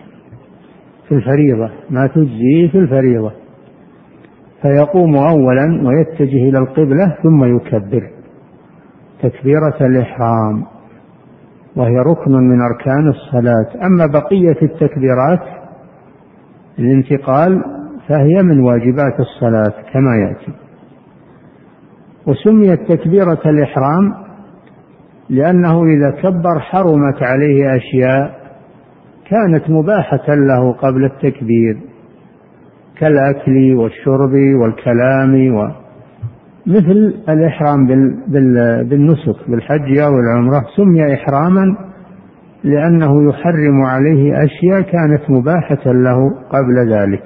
[1.09, 3.33] في الفريضة ما تجزي في الفريضة.
[4.63, 8.11] فيقوم أولا ويتجه إلى القبلة ثم يكبر.
[9.23, 10.76] تكبيرة الإحرام.
[11.77, 13.87] وهي ركن من أركان الصلاة.
[13.87, 15.43] أما بقية التكبيرات
[16.79, 17.65] الانتقال
[18.09, 20.53] فهي من واجبات الصلاة كما يأتي.
[22.27, 24.15] وسميت تكبيرة الإحرام
[25.31, 28.37] لأنه إذا كبر حرمت عليه أشياء
[29.31, 31.81] كانت مباحة له قبل التكبير
[32.99, 35.86] كالأكل والشرب والكلام و
[36.67, 37.87] مثل الإحرام
[38.89, 41.77] بالنسك بالحج أو العمرة سمي إحراما
[42.65, 47.25] لأنه يحرم عليه أشياء كانت مباحة له قبل ذلك.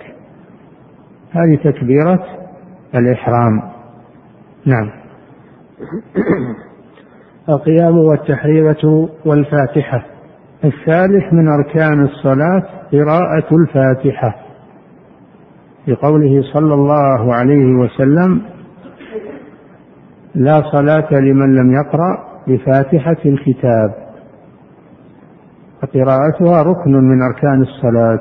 [1.30, 2.24] هذه تكبيرة
[2.94, 3.62] الإحرام.
[4.66, 4.90] نعم.
[7.48, 10.06] القيام والتحريمة والفاتحة.
[10.64, 12.62] الثالث من أركان الصلاة
[12.92, 14.36] قراءة الفاتحة.
[15.88, 18.42] لقوله صلى الله عليه وسلم
[20.34, 23.94] لا صلاة لمن لم يقرأ بفاتحة الكتاب.
[25.82, 28.20] فقراءتها ركن من أركان الصلاة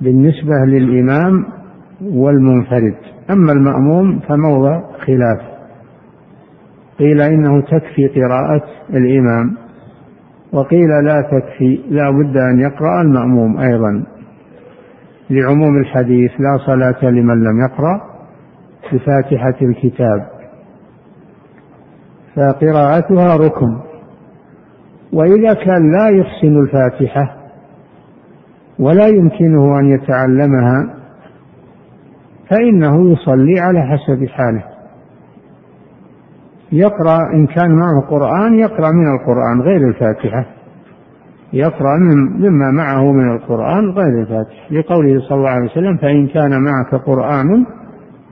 [0.00, 1.46] بالنسبة للإمام
[2.02, 2.94] والمنفرد.
[3.30, 5.40] أما المأموم فموضع خلاف.
[6.98, 9.56] قيل إنه تكفي قراءة الإمام
[10.52, 14.04] وقيل لا تكفي لا بد أن يقرأ المأموم أيضا.
[15.30, 18.00] لعموم الحديث لا صلاة لمن لم يقرأ
[18.92, 20.33] بفاتحة الكتاب.
[22.36, 23.76] فقراءتها ركن.
[25.12, 27.36] وإذا كان لا يحسن الفاتحة
[28.78, 30.94] ولا يمكنه أن يتعلمها
[32.50, 34.64] فإنه يصلي على حسب حاله.
[36.72, 40.46] يقرأ إن كان معه قرآن يقرأ من القرآن غير الفاتحة.
[41.52, 41.98] يقرأ
[42.38, 44.70] مما معه من القرآن غير الفاتحة.
[44.70, 47.66] لقوله صلى الله عليه وسلم فإن كان معك قرآن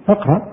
[0.07, 0.52] فاقرأ.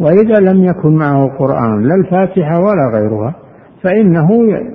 [0.00, 3.34] وإذا لم يكن معه قرآن لا الفاتحة ولا غيرها
[3.82, 4.28] فإنه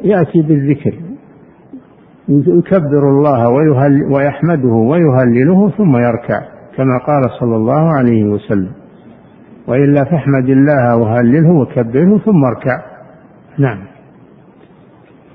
[0.04, 0.94] يأتي بالذكر.
[2.28, 6.42] يكبر الله ويهل ويحمده ويهلله ثم يركع
[6.78, 8.72] كما قال صلى الله عليه وسلم.
[9.68, 12.82] وإلا فاحمد الله وهلله وكبره ثم اركع.
[13.58, 13.80] نعم.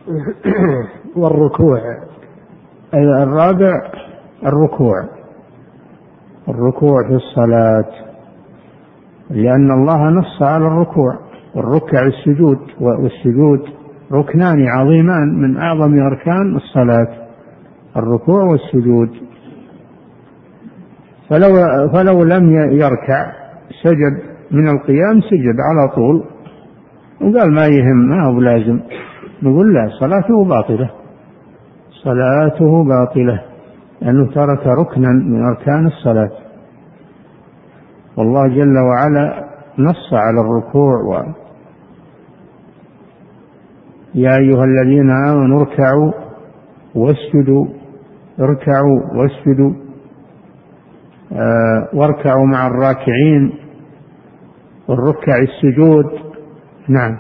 [1.21, 1.79] والركوع.
[2.95, 3.91] الرابع
[4.47, 5.05] الركوع.
[6.49, 8.06] الركوع في الصلاة.
[9.31, 11.19] لأن الله نص على الركوع
[11.55, 13.61] والركع السجود والسجود
[14.13, 17.09] ركنان عظيمان من أعظم أركان الصلاة
[17.97, 19.11] الركوع والسجود.
[21.31, 21.49] فلو
[21.93, 23.33] فلو لم يركع
[23.83, 26.25] سجد من القيام سجد على طول.
[27.21, 28.81] وقال ما يهم ما هو لازم
[29.43, 30.91] نقول لا صلاته باطلة.
[32.05, 33.43] صلاته باطلة
[34.03, 36.46] لأنه ترك ركنا من أركان الصلاة.
[38.17, 39.45] والله جل وعلا
[39.79, 41.33] نص على الركوع و
[44.15, 46.13] يا أيها الذين آمنوا اركعوا
[46.95, 47.67] واسجدوا
[48.41, 49.73] اركعوا واسجدوا
[51.33, 53.53] آه واركعوا مع الراكعين
[54.89, 56.05] والركع السجود
[56.89, 57.19] نعم.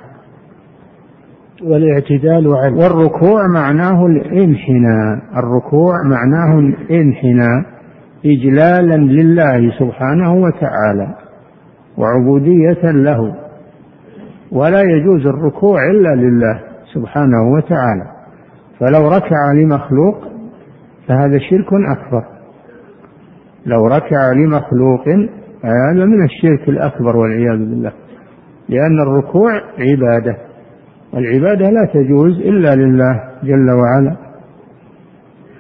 [1.63, 7.76] والاعتدال عنه والركوع معناه الانحناء الركوع معناه الانحناء.
[8.27, 11.15] إجلالا لله سبحانه وتعالى
[11.99, 13.35] وعبودية له
[14.53, 16.61] ولا يجوز الركوع إلا لله
[16.95, 18.07] سبحانه وتعالى.
[18.81, 20.17] فلو ركع لمخلوق
[21.09, 22.25] فهذا شرك أكبر.
[23.67, 25.09] لو ركع لمخلوق
[25.65, 27.93] هذا من الشرك الأكبر والعياذ بالله
[28.69, 30.37] لأن الركوع عبادة
[31.15, 34.17] والعبادة لا تجوز إلا لله جل وعلا.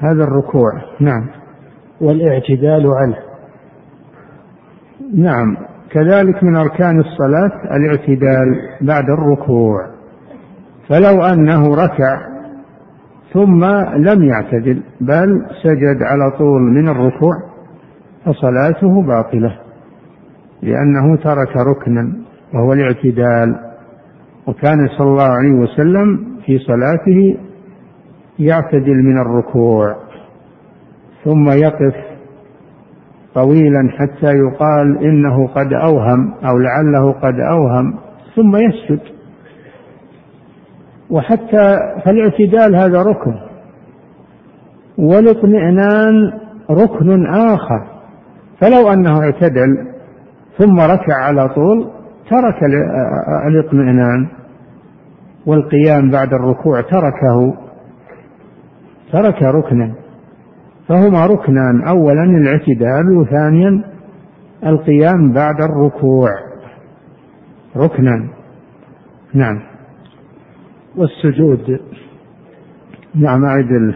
[0.00, 1.35] هذا الركوع نعم.
[2.00, 3.16] والاعتدال عنه.
[5.14, 5.56] نعم.
[5.90, 9.86] كذلك من أركان الصلاة الاعتدال بعد الركوع.
[10.88, 12.20] فلو أنه ركع
[13.32, 17.32] ثم لم يعتدل بل سجد على طول من الركوع
[18.24, 19.58] فصلاته باطلة
[20.62, 22.12] لأنه ترك ركنا
[22.54, 23.56] وهو الاعتدال.
[24.46, 27.36] وكان صلى الله عليه وسلم في صلاته
[28.38, 30.05] يعتدل من الركوع.
[31.26, 31.94] ثم يقف
[33.34, 37.94] طويلا حتى يقال إنه قد أوهم أو لعله قد أوهم
[38.36, 39.00] ثم يسجد.
[41.10, 43.34] وحتى فالاعتدال هذا ركن.
[44.98, 46.14] والاطمئنان
[46.70, 47.86] ركن آخر.
[48.60, 49.92] فلو أنه اعتدل
[50.58, 51.90] ثم ركع على طول
[52.30, 52.62] ترك
[53.46, 54.28] الاطمئنان.
[55.46, 57.54] والقيام بعد الركوع تركه.
[59.12, 60.05] ترك ركنا.
[60.88, 61.82] فهما ركنان.
[61.88, 63.84] اولا الاعتدال وثانيا
[64.66, 66.28] القيام بعد الركوع.
[67.76, 68.28] ركنا
[69.34, 69.62] نعم.
[70.96, 71.80] والسجود.
[73.14, 73.94] نعم أعد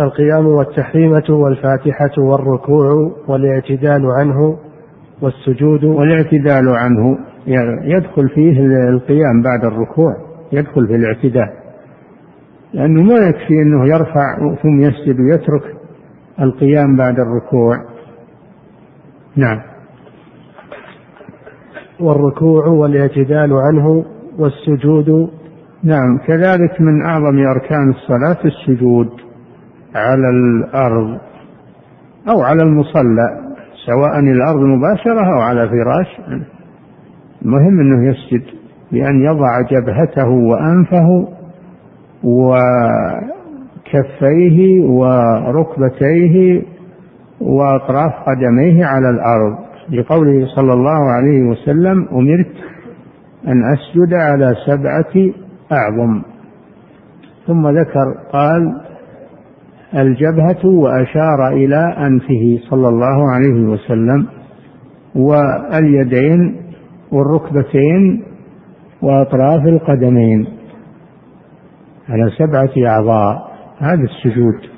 [0.00, 4.58] القيام والتحريمة والفاتحة والركوع والاعتدال عنه
[5.22, 5.84] والسجود.
[5.84, 7.18] والاعتدال عنه.
[7.84, 10.12] يدخل فيه القيام بعد الركوع.
[10.52, 11.52] يدخل في الاعتدال
[12.72, 15.81] لأنه ما يكفي أنه يرفع ثم يسجد ويترك.
[16.40, 17.76] القيام بعد الركوع.
[19.36, 19.60] نعم.
[22.00, 24.04] والركوع والاعتدال عنه
[24.38, 25.30] والسجود.
[25.82, 26.18] نعم.
[26.26, 29.10] كذلك من أعظم أركان الصلاة السجود
[29.94, 31.18] على الأرض
[32.28, 33.52] أو على المصلى
[33.86, 36.20] سواء الأرض مباشرة أو على فراش.
[37.42, 38.42] المهم أنه يسجد
[38.92, 41.28] بأن يضع جبهته وأنفه
[43.94, 46.62] وكفيه وركبتيه
[47.40, 49.58] وأطراف قدميه على الأرض.
[49.90, 52.52] لقوله صلى الله عليه وسلم أمرت
[53.46, 55.32] أن أسجد على سبعة
[55.72, 56.22] أعظم.
[57.46, 58.80] ثم ذكر قال
[59.94, 64.26] الجبهة وأشار إلى أنفه صلى الله عليه وسلم
[65.14, 66.56] واليدين
[67.12, 68.22] والركبتين
[69.02, 70.46] وأطراف القدمين
[72.08, 73.51] على سبعة أعضاء.
[73.82, 74.70] هذا السجود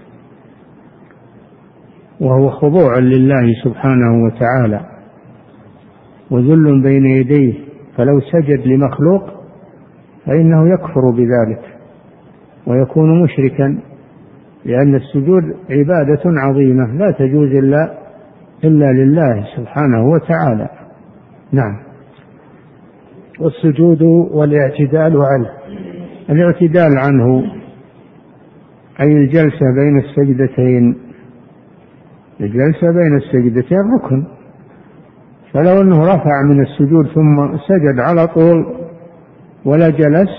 [2.21, 4.81] وهو خضوع لله سبحانه وتعالى
[6.31, 7.55] وذل بين يديه
[7.97, 9.23] فلو سجد لمخلوق
[10.27, 11.61] فإنه يكفر بذلك
[12.67, 13.79] ويكون مشركا
[14.65, 17.99] لأن السجود عبادة عظيمة لا تجوز إلا
[18.65, 20.69] إلا لله سبحانه وتعالى.
[21.53, 21.77] نعم.
[23.41, 24.03] والسجود
[24.33, 25.51] والاعتدال عنه.
[26.31, 27.45] الاعتدال عنه
[29.01, 30.97] أي الجلسة بين السجدتين.
[32.41, 34.25] الجلسة بين السجدتين ركن.
[35.53, 38.67] فلو أنه رفع من السجود ثم سجد على طول
[39.65, 40.31] ولا جلس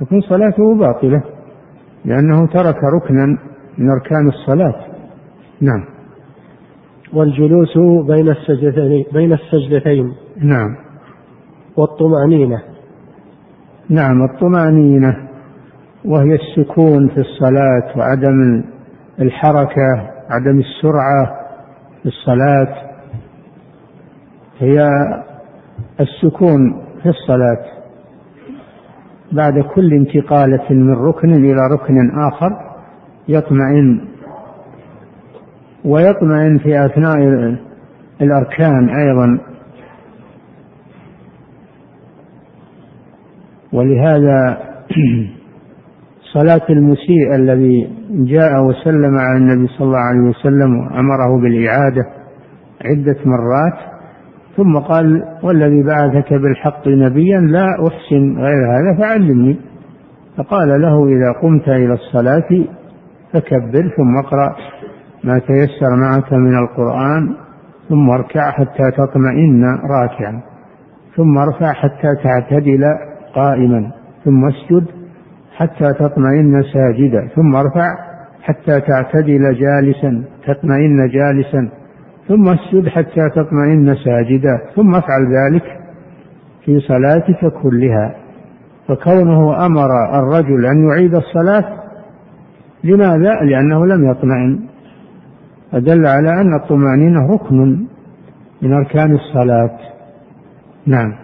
[0.00, 1.22] تكون صلاته باطلة
[2.04, 3.26] لأنه ترك ركنا
[3.78, 4.86] من أركان الصلاة.
[5.60, 5.84] نعم.
[7.12, 10.12] والجلوس بين السجدتين بين السجدتين.
[10.42, 10.76] نعم.
[11.76, 12.62] والطمأنينة.
[13.88, 15.31] نعم الطمأنينة.
[16.04, 18.64] وهي السكون في الصلاة وعدم
[19.20, 21.40] الحركة عدم السرعة
[22.02, 22.74] في الصلاة.
[24.58, 24.88] هي
[26.00, 27.64] السكون في الصلاة.
[29.32, 32.50] بعد كل انتقالة من ركن إلى ركن آخر
[33.28, 34.04] يطمئن.
[35.84, 37.18] ويطمئن في أثناء
[38.20, 39.38] الأركان أيضا.
[43.72, 44.58] ولهذا
[46.32, 52.06] صلاة المسيء الذي جاء وسلم على النبي صلى الله عليه وسلم وأمره بالإعادة
[52.84, 53.78] عدة مرات
[54.56, 59.56] ثم قال والذي بعثك بالحق نبيا لا أحسن غير هذا فعلمني.
[60.36, 62.64] فقال له إذا قمت إلى الصلاة
[63.32, 64.56] فكبر ثم اقرأ
[65.24, 67.34] ما تيسر معك من القرآن
[67.88, 70.40] ثم اركع حتى تطمئن راكعا
[71.16, 72.84] ثم ارفع حتى تعتدل
[73.34, 73.90] قائما
[74.24, 75.01] ثم اسجد
[75.56, 77.88] حتى تطمئن ساجدا ثم ارفع
[78.42, 81.68] حتى تعتدل جالسا تطمئن جالسا
[82.28, 85.64] ثم اسجد حتى تطمئن ساجدا ثم افعل ذلك
[86.64, 88.14] في صلاتك كلها.
[88.88, 91.64] فكونه أمر الرجل أن يعيد الصلاة
[92.84, 94.60] لماذا؟ لأنه لم يطمئن.
[95.72, 97.86] فدل على أن الطمأنينة ركن
[98.62, 99.78] من أركان الصلاة.
[100.86, 101.14] نعم.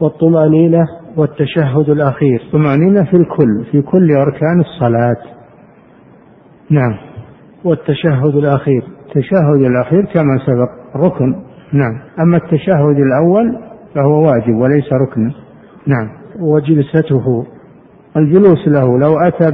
[0.00, 0.86] والطمأنينة
[1.16, 2.42] والتشهد الأخير.
[2.46, 5.34] الطمأنينة في الكل في كل أركان الصلاة.
[6.70, 6.96] نعم.
[7.64, 8.82] والتشهد الأخير.
[9.06, 11.34] التشهد الأخير كما سبق ركن.
[11.72, 12.00] نعم.
[12.20, 13.58] أما التشهد الأول
[13.94, 15.32] فهو واجب وليس ركنا
[15.86, 16.08] نعم.
[16.40, 17.46] وجلسته.
[18.16, 18.98] الجلوس له.
[18.98, 19.50] لو أتى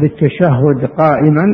[0.00, 1.46] بالتشهد قائما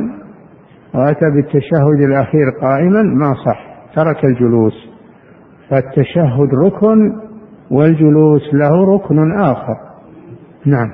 [0.94, 3.74] وأتى بالتشهد الأخير قائما ما صح.
[3.96, 4.94] ترك الجلوس.
[5.70, 7.12] فالتشهد ركن
[7.70, 9.76] والجلوس له ركن آخر.
[10.66, 10.90] نعم.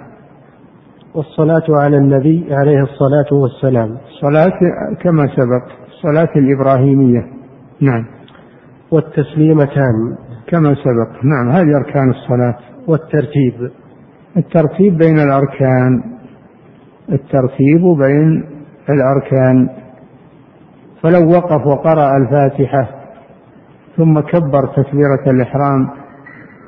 [1.15, 3.97] والصلاة على النبي عليه الصلاة والسلام.
[4.21, 4.59] صلاة
[5.03, 7.27] كما سبق الصلاة الإبراهيمية.
[7.81, 8.07] نعم.
[8.91, 10.17] والتسليمتان.
[10.47, 11.25] كما سبق.
[11.25, 12.55] نعم هذه أركان الصلاة.
[12.89, 13.71] والترتيب.
[14.37, 16.03] الترتيب بين الأركان.
[17.13, 18.45] الترتيب بين
[18.91, 19.69] الأركان.
[21.03, 22.89] فلو وقف وقرأ الفاتحة
[23.97, 25.91] ثم كبر تكبيرة الإحرام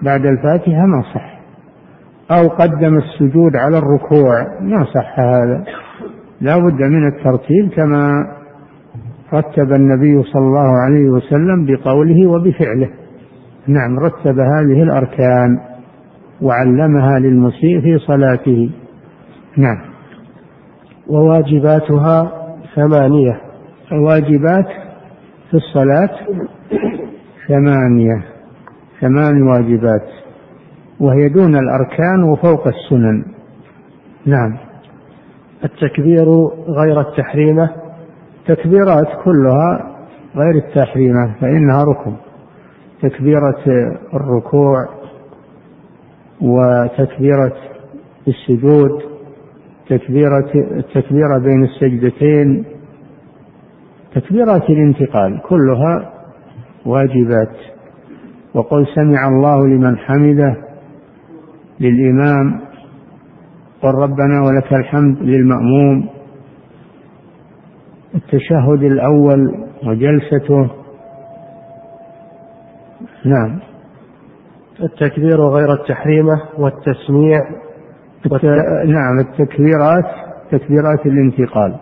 [0.02, 1.40] بعد الفاتحة ما صح.
[2.30, 5.64] أو قدم السجود على الركوع ما صح هذا.
[6.40, 8.26] لا بد من الترتيب كما
[9.34, 12.90] رتب النبي صلى الله عليه وسلم بقوله وبفعله.
[13.66, 15.58] نعم رتب هذه الأركان
[16.42, 18.70] وعلمها للمسيء في صلاته.
[19.56, 19.78] نعم.
[21.08, 22.32] وواجباتها
[22.76, 23.40] ثمانية.
[23.92, 24.66] الواجبات
[25.50, 26.10] في الصلاة
[27.48, 28.31] ثمانية.
[29.02, 30.08] ثمان واجبات
[31.00, 33.24] وهي دون الأركان وفوق السنن.
[34.26, 34.56] نعم.
[35.64, 36.28] التكبير
[36.68, 37.70] غير التحريمة؟
[38.46, 39.96] تكبيرات كلها
[40.36, 42.12] غير التحريمة فإنها ركن.
[43.02, 43.64] تكبيرة
[44.14, 44.88] الركوع
[46.40, 47.52] وتكبيرة
[48.28, 49.02] السجود
[49.88, 52.64] تكبيرة التكبيرة بين السجدتين.
[54.14, 56.12] تكبيرات الانتقال كلها
[56.86, 57.56] واجبات.
[58.54, 60.56] وقل سمع الله لمن حمده
[61.80, 62.60] للإمام
[63.82, 66.08] قل ربنا ولك الحمد للمأموم
[68.14, 69.54] التشهد الأول
[69.86, 70.70] وجلسته
[73.24, 73.58] نعم
[74.82, 77.38] التكبير غير التحريمة والتسميع
[78.30, 78.44] والت...
[78.86, 80.04] نعم التكبيرات
[80.50, 81.76] تكبيرات الانتقال.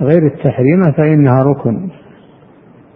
[0.00, 1.90] غير التحريمة فإنها ركن.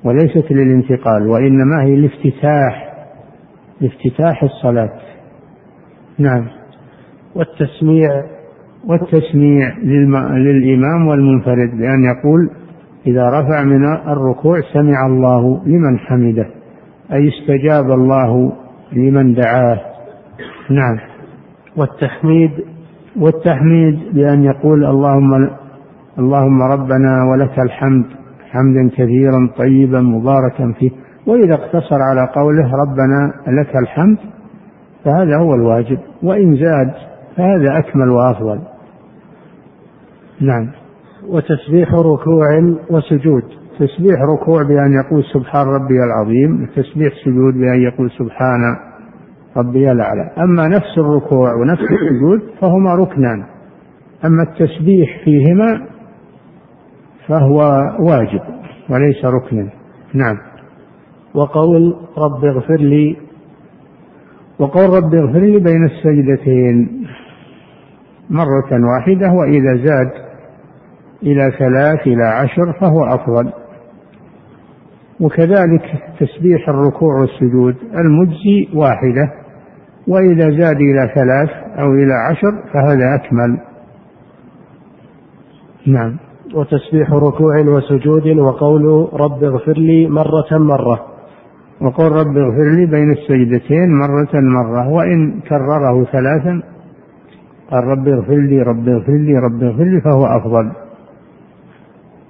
[0.05, 2.94] وليست للانتقال وإنما هي الافتتاح
[3.80, 4.92] لافتتاح الصلاة.
[6.18, 6.46] نعم.
[7.34, 8.09] والتسميع
[8.86, 9.78] والتسميع
[10.34, 12.51] للإمام والمنفرد بأن يقول
[13.07, 16.46] إذا رفع من الركوع سمع الله لمن حمده
[17.12, 18.53] أي استجاب الله
[18.92, 19.80] لمن دعاه.
[20.70, 20.98] نعم.
[21.76, 22.51] والتحميد
[23.16, 25.51] والتحميد بأن يقول اللهم
[26.18, 28.20] اللهم ربنا ولك الحمد
[28.51, 30.90] حمدا كثيرا طيبا مباركا فيه.
[31.26, 34.18] وإذا اقتصر على قوله ربنا لك الحمد
[35.05, 35.98] فهذا هو الواجب.
[36.22, 36.92] وإن زاد
[37.36, 38.61] فهذا أكمل وأفضل.
[40.40, 40.70] نعم.
[41.28, 42.46] وتسبيح ركوع
[42.90, 43.42] وسجود.
[43.72, 48.76] التسبيح ركوع بأن يقول سبحان ربي العظيم التسبيح سجود بأن يقول سبحان
[49.57, 50.30] ربي الأعلى.
[50.38, 53.44] أما نفس الركوع ونفس السجود فهما ركنان.
[54.24, 55.86] أما التسبيح فيهما
[57.31, 57.59] فهو
[57.99, 58.41] واجب
[58.89, 59.68] وليس ركنا
[60.14, 60.37] نعم.
[61.35, 63.16] وقول رب اغفر لي
[64.59, 67.07] وقول رب اغفر لي بين السجدتين
[68.31, 70.11] مرة واحدة وإذا زاد
[71.22, 73.53] إلى ثلاث إلى عشر فهو أفضل.
[75.20, 79.33] وكذلك تسبيح الركوع والسجود المجزي واحدة
[80.09, 83.61] وإذا زاد إلى ثلاث أو إلى عشر فهذا أكمل.
[85.87, 86.30] نعم.
[86.55, 91.07] وتسبيح ركوع وسجود وقول رب اغفر لي مرة مرة.
[91.80, 96.62] وقول رب اغفر لي بين السجدتين مرة مرة وإن كرره ثلاثا
[97.70, 100.72] قال رب اغفر لي رب اغفر لي رب اغفر لي فهو أفضل.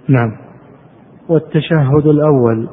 [0.09, 0.33] نعم.
[1.29, 2.69] والتشهد الأول.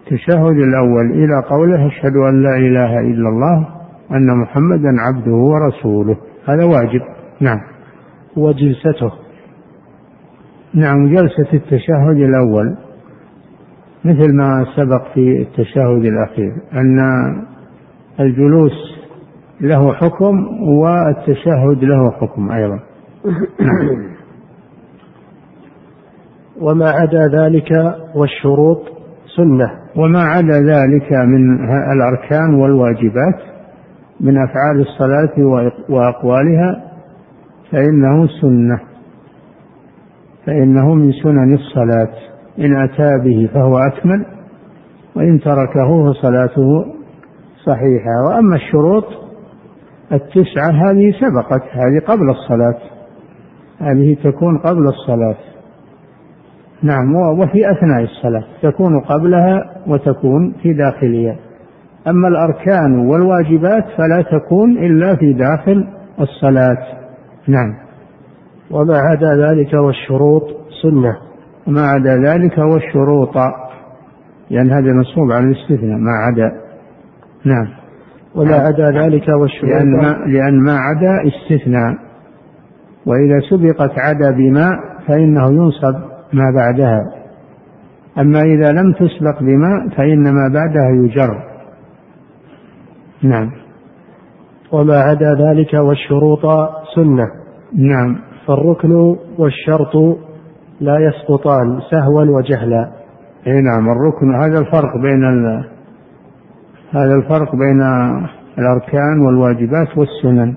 [0.00, 3.68] التشهد الأول إلى قوله أشهد أن لا إله إلا الله
[4.10, 6.16] أن محمدا عبده ورسوله.
[6.48, 7.00] هذا واجب.
[7.40, 7.60] نعم.
[8.36, 9.21] وجلسته.
[10.74, 12.76] نعم جلسة التشهد الأول
[14.04, 16.98] مثل ما سبق في التشهد الأخير أن
[18.20, 18.72] الجلوس
[19.60, 22.80] له حكم والتشهد له حكم أيضا.
[26.64, 28.82] وما عدا ذلك والشروط
[29.36, 29.70] سنة.
[29.96, 33.40] وما عدا ذلك من الأركان والواجبات
[34.20, 36.82] من أفعال الصلاة وأقوالها
[37.72, 38.91] فإنه سنة.
[40.46, 42.12] فإنه من سنن الصلاة.
[42.58, 44.26] إن أتى به فهو أكمل
[45.16, 46.84] وإن تركه فصلاته
[47.66, 48.24] صحيحة.
[48.28, 49.04] وأما الشروط
[50.12, 52.78] التسعة هذه سبقت هذه قبل الصلاة.
[53.78, 55.36] هذه تكون قبل الصلاة.
[56.82, 61.36] نعم وفي أثناء الصلاة تكون قبلها وتكون في داخلها.
[62.08, 65.88] أما الأركان والواجبات فلا تكون إلا في داخل
[66.20, 66.78] الصلاة.
[67.48, 67.91] نعم.
[68.72, 70.42] وما عدا ذلك والشروط
[70.82, 71.16] سنة.
[71.66, 73.36] وما عدا ذلك والشروط.
[74.50, 75.98] لأن هذا منصوب على الاستثناء.
[75.98, 76.52] ما عدا.
[77.44, 77.68] نعم.
[78.34, 79.72] وما عدا ذلك والشروط.
[79.72, 81.94] لأن ما, لأن ما عدا استثناء.
[83.06, 84.70] وإذا سبقت عدا بما
[85.08, 85.94] فإنه ينصب
[86.32, 87.12] ما بعدها.
[88.18, 91.42] أما إذا لم تسبق بما فإن ما بعدها يجر.
[93.22, 93.50] نعم.
[94.72, 97.26] وما عدا ذلك والشروط سنة.
[97.74, 98.31] نعم.
[98.46, 99.96] فالركن والشرط
[100.80, 102.90] لا يسقطان سهوا وجهلا.
[103.46, 105.64] أي نعم الركن هذا الفرق بين ال...
[106.90, 107.82] هذا الفرق بين
[108.58, 110.54] الأركان والواجبات والسنن.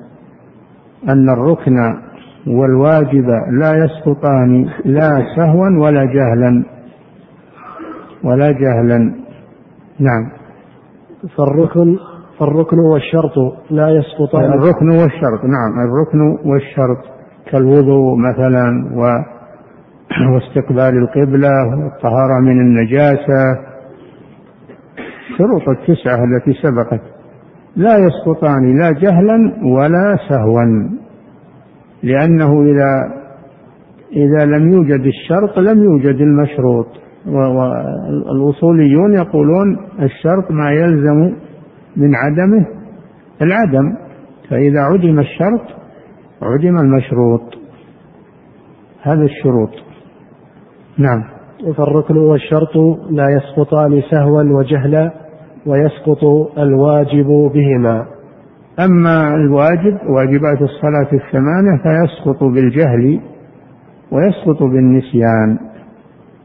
[1.10, 1.78] أن الركن
[2.48, 3.30] والواجب
[3.62, 6.64] لا يسقطان لا سهوا ولا جهلا.
[8.24, 8.98] ولا جهلا.
[10.00, 10.32] نعم.
[11.38, 11.98] فالركن
[12.40, 13.38] فالركن والشرط
[13.70, 14.44] لا يسقطان.
[14.44, 15.88] الركن والشرط نعم.
[15.88, 17.15] الركن والشرط.
[17.52, 19.02] كالوضوء مثلا و
[20.34, 23.60] واستقبال القبلة والطهارة من النجاسة.
[25.38, 27.02] شروط التسعة التي سبقت
[27.76, 30.90] لا يسقطان لا جهلا ولا سهوا
[32.04, 33.14] لأنه إذا
[34.12, 36.88] إذا لم يوجد الشرط لم يوجد المشروط.
[37.28, 41.36] والأصوليون يقولون الشرط ما يلزم
[41.98, 42.66] من عدمه
[43.42, 43.96] العدم
[44.50, 45.62] فإذا عدم الشرط
[46.46, 47.42] عدم المشروط.
[49.02, 49.70] هذا الشروط.
[50.98, 51.24] نعم.
[51.78, 52.78] فالركن والشرط
[53.10, 55.12] لا يسقطان سهوا وجهلا
[55.66, 56.24] ويسقط
[56.58, 58.06] الواجب بهما.
[58.80, 63.20] أما الواجب واجبات الصلاة الثمانية فيسقط بالجهل
[64.12, 65.58] ويسقط بالنسيان.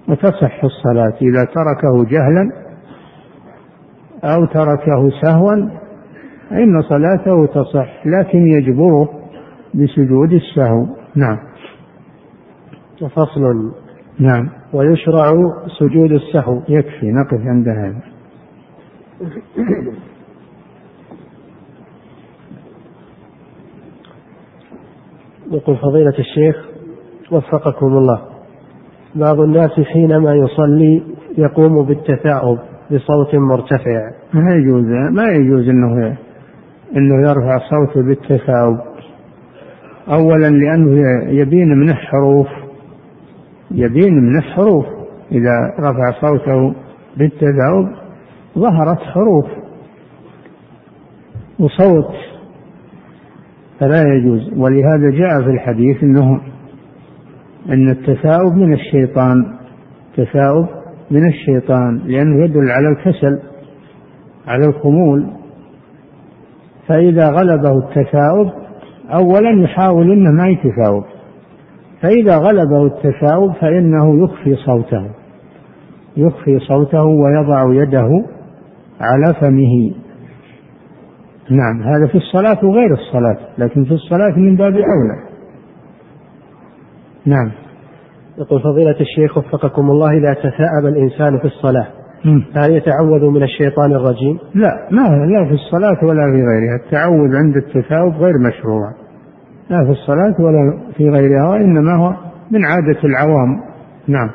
[0.08, 2.50] وتصح الصلاة إذا تركه جهلا
[4.24, 5.68] أو تركه سهوا
[6.50, 9.19] فإن صلاته تصح لكن يجبره
[9.74, 10.86] بسجود السهو.
[11.16, 11.38] نعم.
[13.00, 13.72] فصل
[14.18, 14.48] نعم.
[14.72, 15.32] ويشرع
[15.78, 16.62] سجود السهو.
[16.68, 17.12] يكفي.
[17.12, 18.00] نقف عند هذا.
[25.52, 26.56] يقول فضيلة الشيخ
[27.32, 28.20] وفقكم الله.
[29.14, 31.02] بعض الناس حينما يصلي
[31.38, 32.58] يقوم بالتثاؤب
[32.90, 34.10] بصوت مرتفع.
[34.34, 36.16] ما يجوز ما يجوز انه
[36.96, 38.89] إنه يرفع صوته بالتثاؤب.
[40.08, 40.90] اولا لأنه
[41.30, 42.48] يبين منه حروف
[43.70, 44.86] يبين من الحروف.
[45.32, 46.74] إذا رفع صوته
[47.16, 47.88] بالتذاوب
[48.58, 49.46] ظهرت حروف
[51.58, 52.14] وصوت
[53.80, 54.52] فلا يجوز.
[54.56, 56.40] ولهذا جاء في الحديث إنه
[57.68, 59.56] إن التثاؤب من الشيطان
[60.16, 60.66] تثاؤب
[61.10, 63.38] من الشيطان لأنه يدل على الكسل
[64.46, 65.26] على الخمول.
[66.88, 68.50] فإذا غلبه التثاؤب
[69.14, 71.04] أولا يحاول أنه ما يتثاؤب
[72.02, 75.10] فإذا غلبه التثاؤب فإنه يخفي صوته.
[76.16, 78.24] يخفي صوته ويضع يده
[79.00, 79.92] على فمه.
[81.50, 85.30] نعم هذا في الصلاة وغير الصلاة لكن في الصلاة من باب أولى.
[87.26, 87.50] نعم.
[88.38, 91.99] يقول فضيلة الشيخ وفقكم الله إذا تثاءب الإنسان في الصلاة
[92.54, 97.56] هل يتعوذ من الشيطان الرجيم؟ لا ما لا في الصلاة ولا في غيرها، التعوذ عند
[97.56, 98.92] التثاؤب غير مشروع.
[99.70, 102.14] لا في الصلاة ولا في غيرها وإنما هو
[102.50, 103.60] من عادة العوام.
[104.08, 104.30] نعم.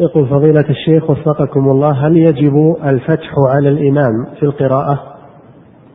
[0.00, 5.00] يقول فضيلة الشيخ وفقكم الله هل يجب الفتح على الإمام في القراءة؟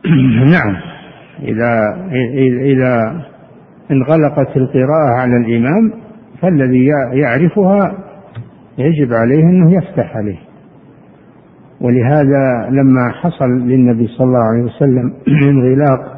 [0.56, 0.76] نعم
[1.42, 1.80] إذا
[2.62, 3.22] إذا
[3.90, 5.92] انغلقت القراءة على الإمام
[6.42, 7.94] فالذي يعرفها
[8.78, 10.45] يجب عليه أنه يفتح عليه
[11.80, 15.12] ولهذا لما حصل للنبي صلى الله عليه وسلم
[15.50, 16.16] انغلاق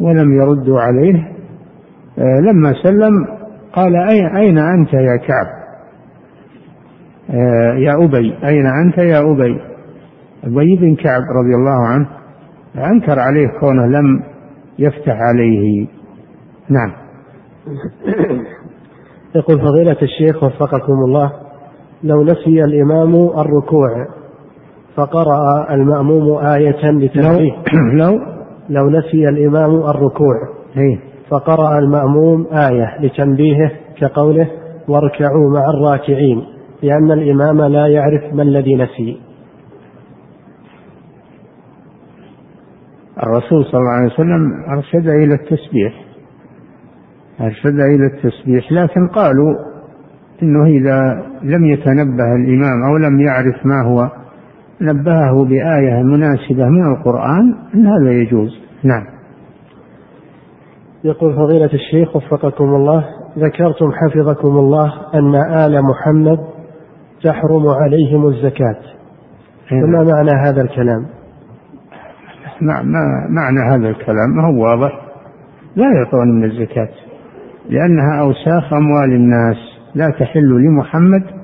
[0.00, 1.36] ولم يردوا عليه
[2.18, 3.26] آه، لما سلم
[3.72, 3.96] قال
[4.36, 5.46] أين أنت يا كعب؟
[7.30, 9.60] آه، يا أبي أين أنت يا أبي؟
[10.44, 12.08] أبي بن كعب رضي الله عنه
[12.76, 14.22] أنكر عليه كونه لم
[14.78, 15.86] يفتح عليه.
[16.68, 16.92] نعم.
[19.36, 21.32] يقول فضيلة الشيخ وفقكم الله
[22.02, 24.06] لو نسي الإمام الركوع
[24.96, 27.52] فقرأ المأموم آية لتنبيه.
[28.00, 28.20] لو
[28.68, 30.34] لو نسي الإمام الركوع.
[30.76, 30.98] إيه.
[31.30, 33.70] فقرأ المأموم آية لتنبيهه
[34.00, 34.50] كقوله
[34.88, 36.42] واركعوا مع الراكعين
[36.82, 39.20] لأن الإمام لا يعرف ما الذي نسي.
[43.22, 46.06] الرسول صلى الله عليه وسلم أرشد إلى التسبيح.
[47.40, 49.54] أرشد إلى التسبيح لكن قالوا
[50.42, 54.25] إنه إذا لم يتنبه الإمام أو لم يعرف ما هو
[54.80, 58.50] نبهه بآية مناسبة من القرآن إن هذا يجوز.
[58.84, 59.04] نعم.
[61.04, 63.04] يقول فضيلة الشيخ وفقكم الله
[63.38, 66.38] ذكرتم حفظكم الله أن آل محمد
[67.24, 68.78] تحرم عليهم الزكاة.
[69.70, 71.06] فما معنى هذا الكلام؟
[73.28, 75.00] معنى هذا الكلام؟ ما هو واضح.
[75.76, 76.88] لا يعطون من الزكاة
[77.70, 79.56] لأنها أوساخ أموال الناس
[79.94, 81.35] لا تحل لمحمد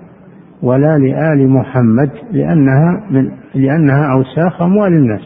[0.63, 5.23] ولا لآل محمد لأنها من لأنها أوساخ أموال الناس.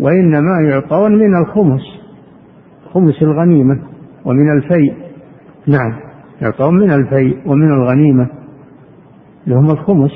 [0.00, 1.82] وإنما يعطون من الخمس
[2.94, 3.78] خمس الغنيمة
[4.24, 4.94] ومن الفيء.
[5.66, 6.00] نعم
[6.42, 8.26] يعطون من الفيء ومن الغنيمة.
[9.46, 10.12] لهم الخمس.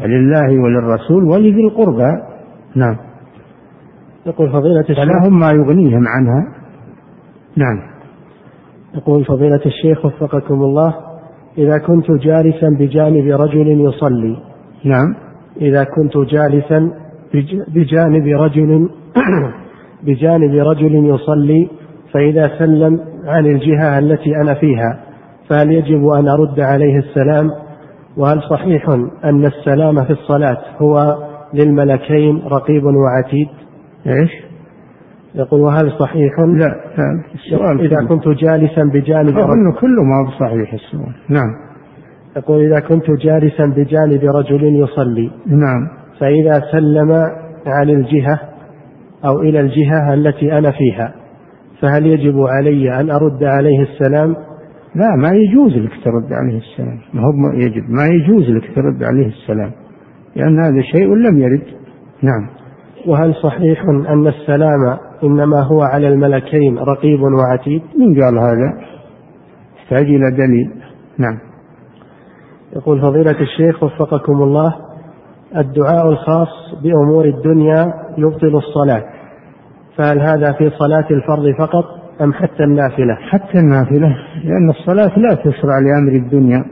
[0.00, 2.22] ولله وللرسول ولذي القربى.
[2.76, 2.96] نعم.
[4.26, 6.54] يقول فضيلة الشيخ فلهم ما يغنيهم عنها.
[7.56, 7.94] نعم.
[8.94, 11.13] يقول فضيلة الشيخ وفقكم الله
[11.58, 14.36] إذا كنت جالسا بجانب رجل يصلي.
[14.84, 15.14] نعم.
[15.60, 16.90] إذا كنت جالسا
[17.68, 18.88] بجانب رجل
[20.06, 21.68] بجانب رجل يصلي
[22.12, 25.00] فإذا سلم عن الجهة التي أنا فيها
[25.48, 27.50] فهل يجب أن أرد عليه السلام؟
[28.16, 28.88] وهل صحيح
[29.24, 31.16] أن السلام في الصلاة هو
[31.54, 33.48] للملكين رقيب وعتيد؟
[34.06, 34.53] إيش؟
[35.34, 36.74] يقول وهل صحيح؟ لا
[37.34, 41.14] السؤال إذا كنت جالسا بجانب أظن كله ما هو صحيح السؤال.
[41.28, 41.50] نعم.
[42.36, 45.30] يقول إذا كنت جالسا بجانب رجل يصلي.
[45.46, 45.88] نعم.
[46.20, 47.12] فإذا سلم
[47.66, 48.40] عن الجهة
[49.24, 51.14] أو إلى الجهة التي أنا فيها
[51.80, 54.36] فهل يجب علي أن أرد عليه السلام؟
[54.94, 56.98] لا ما يجوز لك ترد عليه السلام.
[57.14, 59.70] ما هو يجب ما يجوز لك ترد عليه السلام
[60.36, 61.66] لأن هذا شيء لم يرد.
[62.22, 62.48] نعم.
[63.06, 67.82] وهل صحيح أن السلام إنما هو على الملكين رقيب وعتيد.
[67.98, 68.84] من قال هذا؟
[69.76, 70.70] يحتاج إلى دليل.
[71.18, 71.38] نعم.
[72.76, 74.74] يقول فضيلة الشيخ وفقكم الله
[75.56, 76.48] الدعاء الخاص
[76.82, 79.02] بأمور الدنيا يبطل الصلاة.
[79.96, 81.84] فهل هذا في صلاة الفرض فقط
[82.22, 86.64] أم حتى النافلة؟ حتى النافلة لأن الصلاة لا تشرع لأمر الدنيا.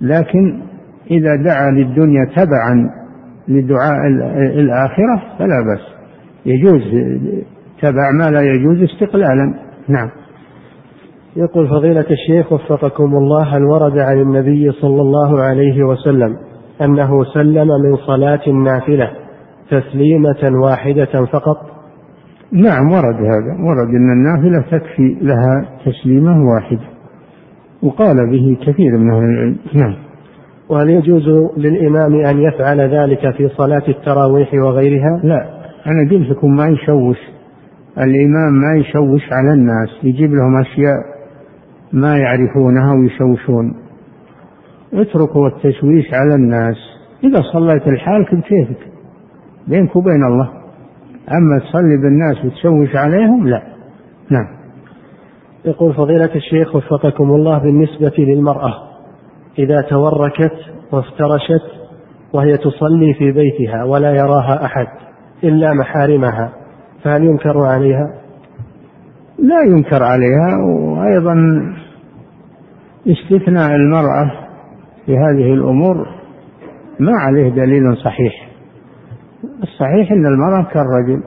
[0.00, 0.62] لكن
[1.10, 2.90] إذا دعا للدنيا تبعا
[3.48, 4.06] لدعاء
[4.36, 5.95] الآخرة فلا بأس.
[6.46, 6.82] يجوز
[7.82, 9.54] تبع ما لا يجوز استقلالا.
[9.88, 10.10] نعم.
[11.36, 16.36] يقول فضيلة الشيخ وفقكم الله هل ورد عن النبي صلى الله عليه وسلم
[16.82, 19.10] أنه سلم من صلاة نافلة
[19.70, 21.56] تسليمة واحدة فقط.
[22.52, 23.52] نعم ورد هذا.
[23.68, 26.88] ورد أن النافلة تكفي لها تسليمة واحدة.
[27.82, 29.56] وقال به كثير من أهل العلم.
[29.74, 29.94] نعم.
[30.68, 35.55] وهل يجوز للإمام أن يفعل ذلك في صلاة التراويح وغيرها؟ لا.
[35.86, 37.18] أنا قلت لكم ما يشوش.
[37.98, 39.88] الإمام ما يشوش على الناس.
[40.02, 41.16] يجيب لهم أشياء
[41.92, 43.74] ما يعرفونها ويشوشون.
[44.94, 46.76] اتركوا التشويش على الناس.
[47.24, 48.88] إذا صليت لحالك بكيفك
[49.68, 50.48] بينك وبين الله.
[51.32, 53.62] أما تصلي بالناس وتشوش عليهم لا.
[54.30, 54.56] نعم.
[55.64, 58.74] يقول فضيلة الشيخ وفقكم الله بالنسبة للمرأة.
[59.58, 60.56] إذا توركت
[60.92, 61.66] وافترشت
[62.32, 65.05] وهي تصلي في بيتها ولا يراها أحد.
[65.48, 66.52] إلا محارمها
[67.04, 68.14] فهل ينكر عليها؟
[69.38, 71.36] لا ينكر عليها وأيضا
[73.06, 74.32] استثناء المرأة
[75.06, 76.08] في هذه الأمور
[77.00, 78.48] ما عليه دليل صحيح.
[79.62, 81.22] الصحيح أن المرأة كالرجل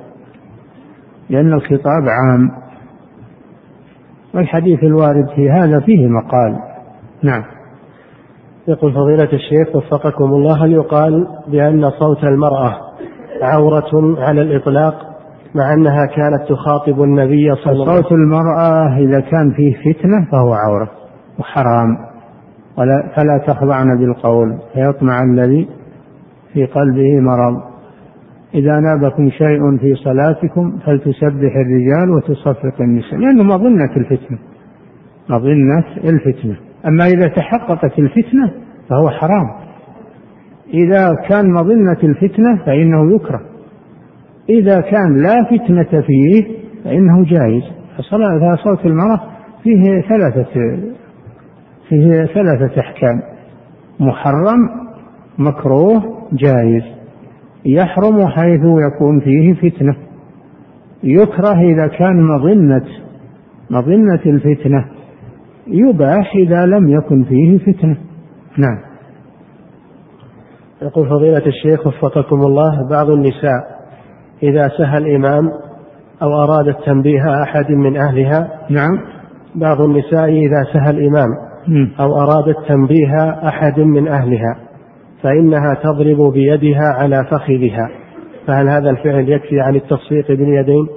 [1.30, 2.51] لأن الخطاب عام
[4.34, 6.59] والحديث الوارد في هذا فيه مقال.
[7.24, 7.43] نعم.
[8.67, 12.89] يقول فضيلة الشيخ وفقكم الله هل يقال بأن صوت المرأة
[13.42, 14.94] عورة على الإطلاق
[15.56, 20.28] مع أنها كانت تخاطب النبي صلى الله عليه وسلم صوت المرأة إذا كان فيه فتنة
[20.32, 20.90] فهو عورة
[21.40, 21.98] وحرام.
[22.78, 25.68] ولا فلا تخضعن بالقول فيطمع الذي
[26.54, 27.62] في قلبه مرض.
[28.54, 34.38] إذا نابكم شيء في صلاتكم فلتسبح الرجال وتصفق النساء لأنه مظنة الفتنة.
[35.30, 36.56] مظنة الفتنة.
[36.88, 38.54] أما إذا تحققت الفتنة
[38.90, 39.68] فهو حرام.
[40.74, 43.41] إذا كان مظنة الفتنة فإنه يكره.
[44.49, 46.43] إذا كان لا فتنة فيه
[46.84, 47.63] فإنه جائز.
[47.97, 49.22] فصلاة صوت المرأة
[49.63, 50.80] فيه ثلاثة
[51.89, 53.22] فيه ثلاثة أحكام.
[53.99, 54.70] محرم
[55.38, 56.03] مكروه
[56.34, 56.84] جائز.
[57.65, 59.95] يحرم حيث يكون فيه فتنة.
[61.03, 62.86] يكره إذا كان مظنة
[63.70, 64.86] مظنة الفتنة.
[65.67, 67.97] يباح إذا لم يكن فيه فتنة.
[68.57, 68.89] نعم.
[70.82, 73.80] يقول فضيلة الشيخ وفقكم الله بعض النساء
[74.44, 75.50] إذا سهى الإمام
[76.22, 79.00] أو أرادت تنبيه أحد من أهلها نعم.
[79.56, 81.28] بعض النساء إذا سهى الإمام
[82.00, 84.56] أو أرادت تنبيه أحد من أهلها
[85.24, 87.90] فإنها تضرب بيدها على فخذها.
[88.48, 90.88] فهل هذا الفعل يكفي عن التصفيق باليدين؟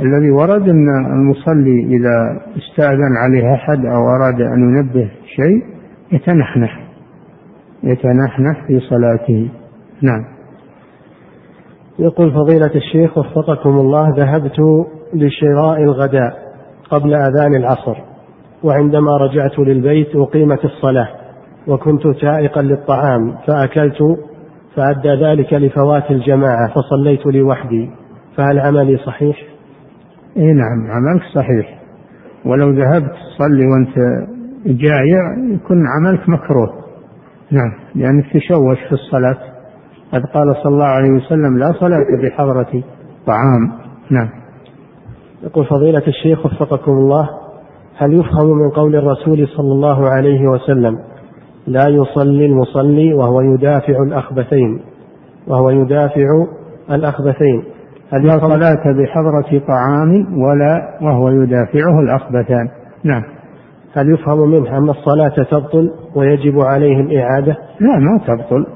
[0.00, 5.73] الذي ورد أن المصلي إذا استأذن عليه أحد أو أراد أن ينبه شيء
[6.14, 6.88] يتنحنح.
[7.82, 9.48] يتنحنح في صلاته.
[10.02, 10.24] نعم.
[11.98, 16.54] يقول فضيلة الشيخ وفقكم الله ذهبت لشراء الغداء
[16.90, 17.96] قبل أذان العصر
[18.62, 21.08] وعندما رجعت للبيت أقيمت الصلاة
[21.66, 24.18] وكنت تائقا للطعام فأكلت
[24.76, 27.90] فأدى ذلك لفوات الجماعة فصليت لوحدي
[28.36, 29.36] فهل عملي صحيح؟
[30.36, 31.78] اي نعم عملك صحيح.
[32.44, 34.28] ولو ذهبت تصلي وأنت
[34.66, 36.70] جائع يكون عملك مكروه.
[37.50, 39.38] نعم لأنك تشوش في الصلاة؟
[40.12, 42.82] قد قال صلى الله عليه وسلم لا صلاة بحضرة
[43.26, 43.72] طعام.
[44.10, 44.28] نعم.
[45.42, 47.28] يقول فضيلة الشيخ وفقكم الله
[47.96, 50.98] هل يفهم من قول الرسول صلى الله عليه وسلم
[51.66, 54.80] لا يصلي المصلي وهو يدافع الأخبثين
[55.46, 56.26] وهو يدافع
[56.90, 57.64] الأخبثين
[58.12, 62.68] هل لا صلاة بحضرة طعام ولا وهو يدافعه الأخبثان.
[63.04, 63.22] نعم.
[63.94, 68.66] هل يفهم منه أن الصلاة تبطل ويجب عليه الإعادة لا ما تبطل.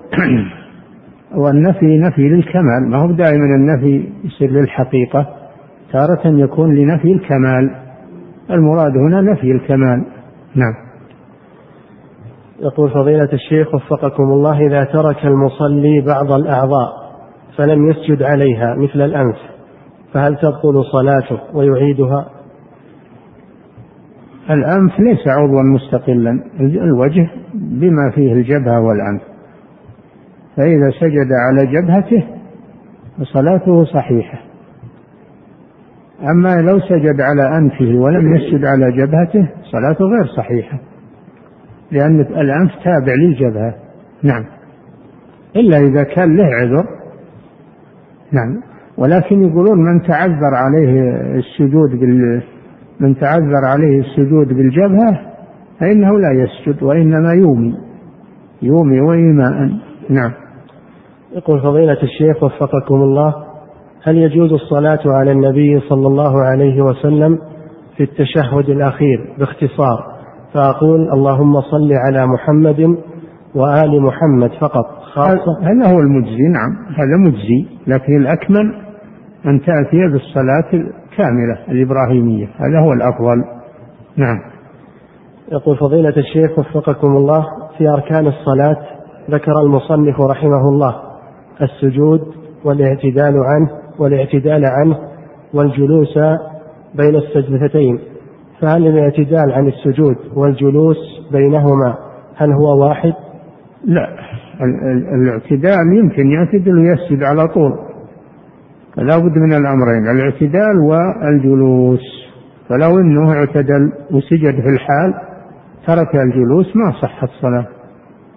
[1.43, 2.91] والنفي نفي للكمال.
[2.91, 5.27] ما هو دائما النفي يصير للحقيقة؟
[5.93, 7.75] تارة يكون لنفي الكمال.
[8.51, 10.05] المراد هنا نفي الكمال.
[10.55, 10.75] نعم.
[12.61, 16.89] يقول فضيلة الشيخ وفقكم الله إذا ترك المصلي بعض الأعضاء
[17.57, 19.37] فلم يسجد عليها مثل الأنف
[20.13, 22.38] فهل تبطل صلاته ويعيدها؟
[24.51, 29.23] الأنف ليس عضوا مستقلا الوجه بما فيه الجبهة والأنف.
[30.57, 32.25] فإذا سجد على جبهته
[33.19, 34.39] فصلاته صحيحة.
[36.23, 40.79] أما لو سجد على أنفه ولم يسجد على جبهته صلاته غير صحيحة
[41.91, 43.75] لأن الأنف تابع للجبهة.
[44.23, 44.45] نعم.
[45.57, 46.85] إلا إذا كان له عذر.
[48.33, 48.63] نعم.
[48.97, 51.01] ولكن يقولون من تعذر عليه
[51.39, 52.43] السجود بال
[53.01, 55.21] من تعذر عليه السجود بالجبهة
[55.81, 57.75] فإنه لا يسجد وإنما يومي.
[58.63, 59.71] يومي وإيماء.
[60.11, 60.33] نعم.
[61.37, 63.35] يقول فضيلة الشيخ وفقكم الله
[64.03, 67.39] هل يجوز الصلاة على النبي صلى الله عليه وسلم
[67.97, 70.19] في التشهد الأخير باختصار؟
[70.55, 72.97] فأقول اللهم صل على محمد
[73.55, 74.87] وآل محمد فقط.
[75.15, 76.71] خاصة هذا هو المجزي نعم.
[76.97, 77.67] هذا مجزي.
[77.87, 78.75] لكن الأكمل
[79.47, 83.45] أن تأتي بالصلاة الكاملة الإبراهيمية هذا هو الأفضل.
[84.17, 84.39] نعم.
[85.53, 87.45] يقول فضيلة الشيخ وفقكم الله
[87.79, 88.77] في أركان الصلاة
[89.31, 90.95] ذكر المصنف رحمه الله
[91.63, 92.21] السجود
[92.65, 94.99] والاعتدال عنه والاعتدال عنه
[95.55, 96.19] والجلوس
[96.95, 97.99] بين السجدتين.
[98.61, 100.97] فهل الاعتدال عن السجود والجلوس
[101.33, 101.95] بينهما
[102.37, 103.13] هل هو واحد؟
[103.85, 104.09] لا
[105.15, 107.88] الاعتدال يمكن يعتدل ويسجد على طول.
[108.99, 112.01] فلا بد من الأمرين الاعتدال والجلوس.
[112.69, 115.15] فلو أنه اعتدل وسجد في الحال
[115.87, 117.67] ترك الجلوس ما صحت الصلاة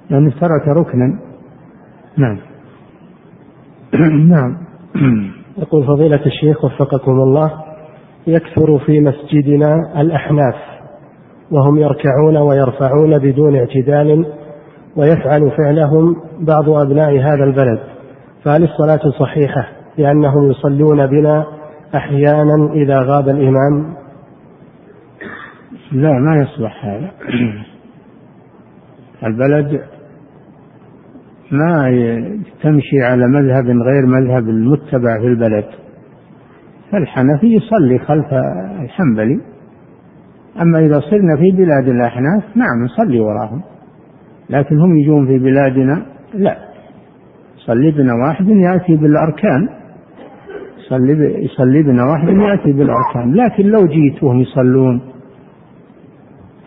[0.09, 1.19] لأنه ترك ركنا.
[2.17, 2.37] نعم.
[4.29, 4.57] نعم.
[5.57, 7.51] يقول فضيلة الشيخ وفقكم الله
[8.27, 10.55] يكثر في مسجدنا الأحناف
[11.51, 14.25] وهم يركعون ويرفعون بدون اعتدال
[14.95, 17.79] ويفعل فعلهم بعض أبناء هذا البلد.
[18.43, 21.45] فهل الصلاة صحيحة؟ لأنهم يصلون بنا
[21.95, 23.93] أحيانا إذا غاب الإمام.
[25.91, 27.11] لا ما يصلح هذا.
[29.27, 29.81] البلد
[31.51, 31.89] ما
[32.63, 35.65] تمشي على مذهب غير مذهب المتبع في البلد.
[36.91, 38.33] فالحنفي يصلي خلف
[38.81, 39.41] الحنبلي.
[40.61, 43.61] أما إذا صرنا في بلاد الأحناف نعم نصلي وراهم.
[44.49, 46.57] لكن هم يجون في بلادنا لا.
[47.57, 49.80] يصلي بنا واحد يأتي بالأركان.
[50.91, 53.33] يصلي يصلي بنا واحد يأتي بالأركان.
[53.33, 55.01] لكن لو جيت وهم يصلون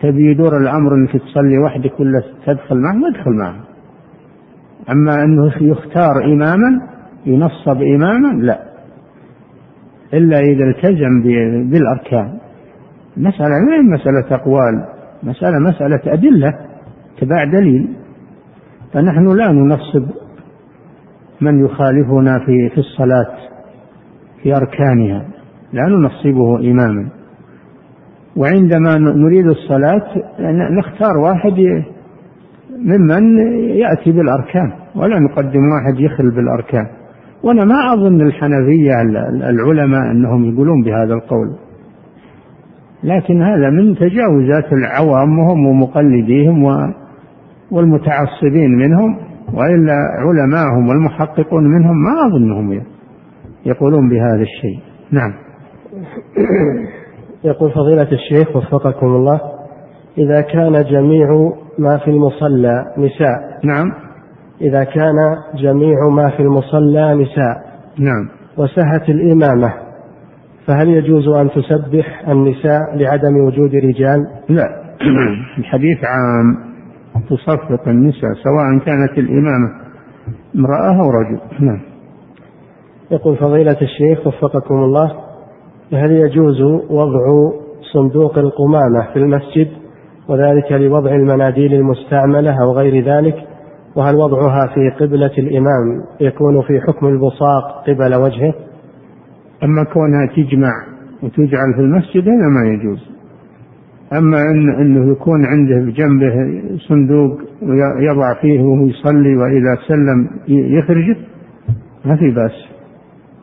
[0.01, 3.61] تبي يدور الأمر أنك تصلي وحدك ولا تدخل معهم؟ ادخل معهم.
[4.91, 6.81] أما أنه يختار إماما
[7.25, 8.59] ينصب إماما لا.
[10.13, 11.21] إلا إذا التزم
[11.71, 12.37] بالأركان.
[13.17, 14.85] مسألة ما هي مسألة أقوال؟
[15.23, 16.53] مسألة مسألة أدلة
[17.21, 17.87] تبع دليل.
[18.93, 20.05] فنحن لا ننصب
[21.41, 23.54] من يخالفنا في في الصلاة.
[24.45, 25.25] في أركانها
[25.73, 27.09] لا ننصبه إماما.
[28.35, 30.03] وعندما نريد الصلاة
[30.79, 31.83] نختار واحد
[32.79, 33.37] ممن
[33.69, 36.87] يأتي بالأركان ولا نقدم واحد يخل بالأركان.
[37.43, 39.01] وأنا ما أظن الحنفية
[39.49, 41.55] العلماء أنهم يقولون بهذا القول.
[43.03, 46.63] لكن هذا من تجاوزات العوام وهم ومقلديهم
[47.71, 49.17] والمتعصبين منهم
[49.53, 52.94] وإلا علماءهم والمحققون منهم ما أظنهم
[53.65, 54.79] يقولون بهذا الشيء.
[55.11, 55.33] نعم.
[57.49, 59.39] يقول فضيلة الشيخ وفقكم الله
[60.17, 61.27] إذا كان جميع
[61.79, 63.59] ما في المصلى نساء.
[63.63, 63.91] نعم.
[64.61, 65.15] إذا كان
[65.55, 67.55] جميع ما في المصلى نساء.
[67.99, 68.29] نعم.
[68.57, 69.73] وسهت الإمامة
[70.67, 74.85] فهل يجوز أن تسبح النساء لعدم وجود رجال؟ لا.
[75.59, 76.75] الحديث عام.
[77.29, 79.69] تصفق النساء سواء كانت الإمامة
[80.55, 81.65] امرأة أو رجل.
[81.65, 81.94] نعم.
[83.11, 85.11] يقول فضيلة الشيخ وفقكم الله
[85.93, 87.51] هل يجوز وضع
[87.93, 89.67] صندوق القمامة في المسجد
[90.27, 93.35] وذلك لوضع المناديل المستعملة أو غير ذلك؟
[93.95, 98.53] وهل وضعها في قبلة الإمام يكون في حكم البصاق قبل وجهه؟
[99.63, 100.71] أما كونها تجمع
[101.23, 103.09] وتجعل في المسجد هذا ما يجوز.
[104.13, 111.17] أما إن أنه يكون عنده بجنبه صندوق ويضع فيه وهو يصلي وإذا سلم يخرجه
[112.05, 112.74] ما في بأس.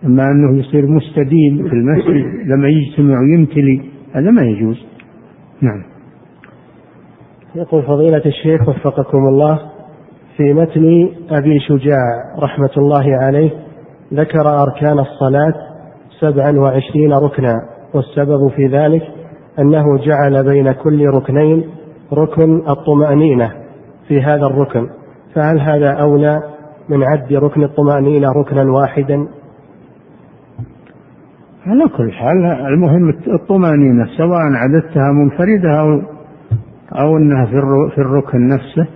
[0.04, 3.82] أما أنه يصير مستديم في المسجد لما يجتمع ويمتلي
[4.14, 4.86] هذا ما يجوز.
[5.60, 5.82] نعم.
[7.54, 9.58] يقول فضيلة الشيخ وفقكم الله
[10.36, 13.50] في متن أبي شجاع رحمة الله عليه
[14.14, 15.54] ذكر أركان الصلاة
[16.20, 17.54] سبعا وعشرين ركنا
[17.94, 19.02] والسبب في ذلك
[19.58, 21.64] أنه جعل بين كل ركنين
[22.12, 23.52] ركن الطمأنينة
[24.08, 24.88] في هذا الركن.
[25.34, 26.42] فهل هذا أولى
[26.88, 29.26] من عد ركن الطمأنينة ركنا واحدا؟
[31.66, 36.02] على كل حال المهم الطمأنينة سواء عددتها منفردة أو
[37.00, 37.46] أو أنها
[37.94, 38.86] في الركن نفسه.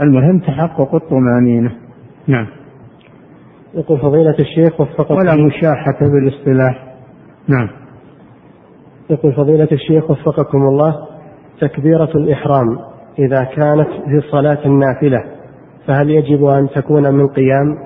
[0.00, 1.72] المهم تحقق الطمأنينة.
[2.28, 2.46] نعم.
[3.74, 6.94] يقول فضيلة الشيخ وفقك ولا مشاحة بالاصطلاح.
[7.48, 7.68] نعم.
[9.10, 10.94] يقول فضيلة الشيخ وفقكم الله
[11.60, 12.78] تكبيرة الإحرام
[13.18, 15.24] إذا كانت في صلاة النافلة
[15.86, 17.78] فهل يجب أن تكون من قيام؟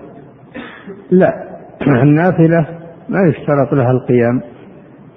[1.10, 1.32] لا.
[2.02, 2.77] النافلة
[3.08, 4.40] ما يشترط لها القيام.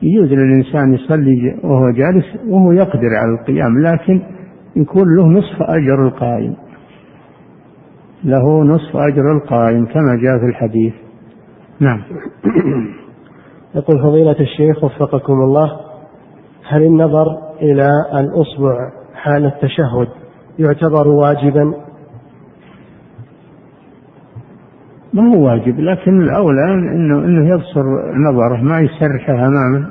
[0.01, 4.21] يجوز للإنسان يصلي وهو جالس وهو يقدر على القيام لكن
[4.75, 6.55] يكون له نصف أجر القائم.
[8.23, 10.93] له نصف أجر القائم كما جاء في الحديث.
[11.79, 12.01] نعم.
[13.75, 15.71] يقول فضيلة الشيخ وفقكم الله
[16.67, 17.25] هل النظر
[17.61, 20.07] إلى الأصبع حال التشهد
[20.59, 21.73] يعتبر واجبا
[25.13, 27.83] ما هو واجب لكن الأولى إنه إنه يبصر
[28.15, 29.87] نظره ما يسرحه أمامه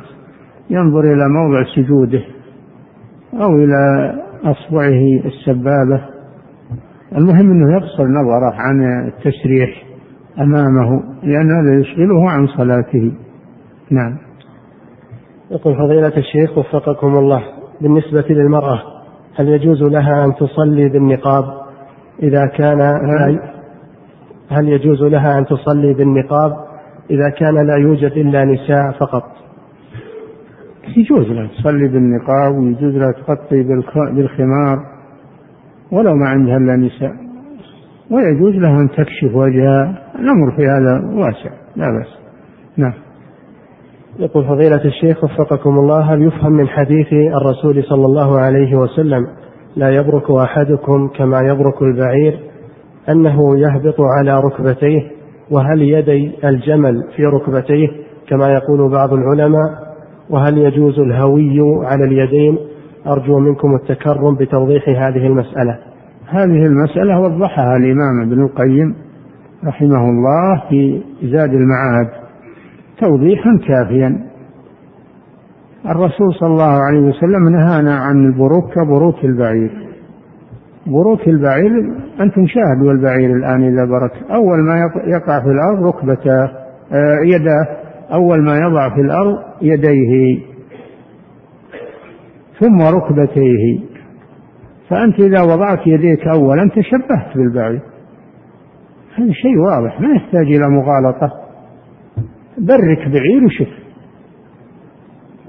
[0.70, 2.22] ينظر إلى موضع سجوده
[3.34, 4.12] أو إلى
[4.44, 6.01] أصبعه السبابة.
[7.16, 9.82] المهم أنه يبصر نظره عن التسريح
[10.40, 13.12] أمامه لأن هذا يشغله عن صلاته.
[13.90, 14.18] نعم.
[15.51, 17.42] يقول فضيلة الشيخ وفقكم الله
[17.80, 18.82] بالنسبة للمرأة
[19.36, 21.44] هل يجوز لها أن تصلي بالنقاب
[22.22, 22.80] إذا كان
[24.51, 26.52] هل يجوز لها أن تصلي بالنقاب؟
[27.10, 29.24] إذا كان لا يوجد إلا نساء فقط.
[30.97, 33.62] يجوز لها تصلي بالنقاب ويجوز لها تغطي
[34.12, 34.78] بالخمار
[35.93, 37.12] ولو ما عندها إلا نساء.
[38.10, 40.02] ويجوز لها أن تكشف وجهها.
[40.18, 42.20] الأمر في هذا واسع لا بأس.
[42.77, 42.94] نعم.
[44.18, 49.27] يقول فضيلة الشيخ وفقكم الله هل يفهم من حديث الرسول صلى الله عليه وسلم
[49.77, 52.49] لا يبرك أحدكم كما يبرك البعير
[53.09, 55.10] أنه يهبط على ركبتيه
[55.51, 57.89] وهل يدي الجمل في ركبتيه
[58.28, 59.90] كما يقول بعض العلماء؟
[60.31, 62.59] وهل يجوز الهوي على اليدين؟
[63.06, 65.78] أرجو منكم التكرم بتوضيح هذه المسألة.
[66.28, 68.94] هذه المسألة وضحها الإمام ابن القيم
[69.66, 72.09] رحمه الله في زاد المعاد.
[73.01, 74.27] توضيحا كافيا.
[75.90, 79.89] الرسول صلى الله عليه وسلم نهانا عن البروك كبروك البعير.
[80.90, 81.70] بروك البعير
[82.20, 84.12] أنتم شاهدوا البعير الآن إذا برك.
[84.30, 86.44] أول ما يقع في الأرض ركبته
[86.92, 87.66] آه، يداه
[88.12, 90.38] أول ما يضع في الأرض يديه.
[92.60, 93.80] ثم ركبتيه.
[94.88, 97.80] فأنت إذا وضعت يديك أولا تشبهت بالبعير.
[99.14, 101.32] هذا شيء واضح ما يحتاج إلى مغالطة.
[102.58, 103.68] برك بعير وشف.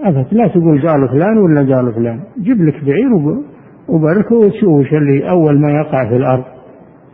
[0.04, 2.20] أبد لا تقول قال فلان ولا قال فلان.
[2.42, 3.14] جيب لك بعير
[3.88, 6.44] وبركه وتشوف اللي أول ما يقع في الأرض.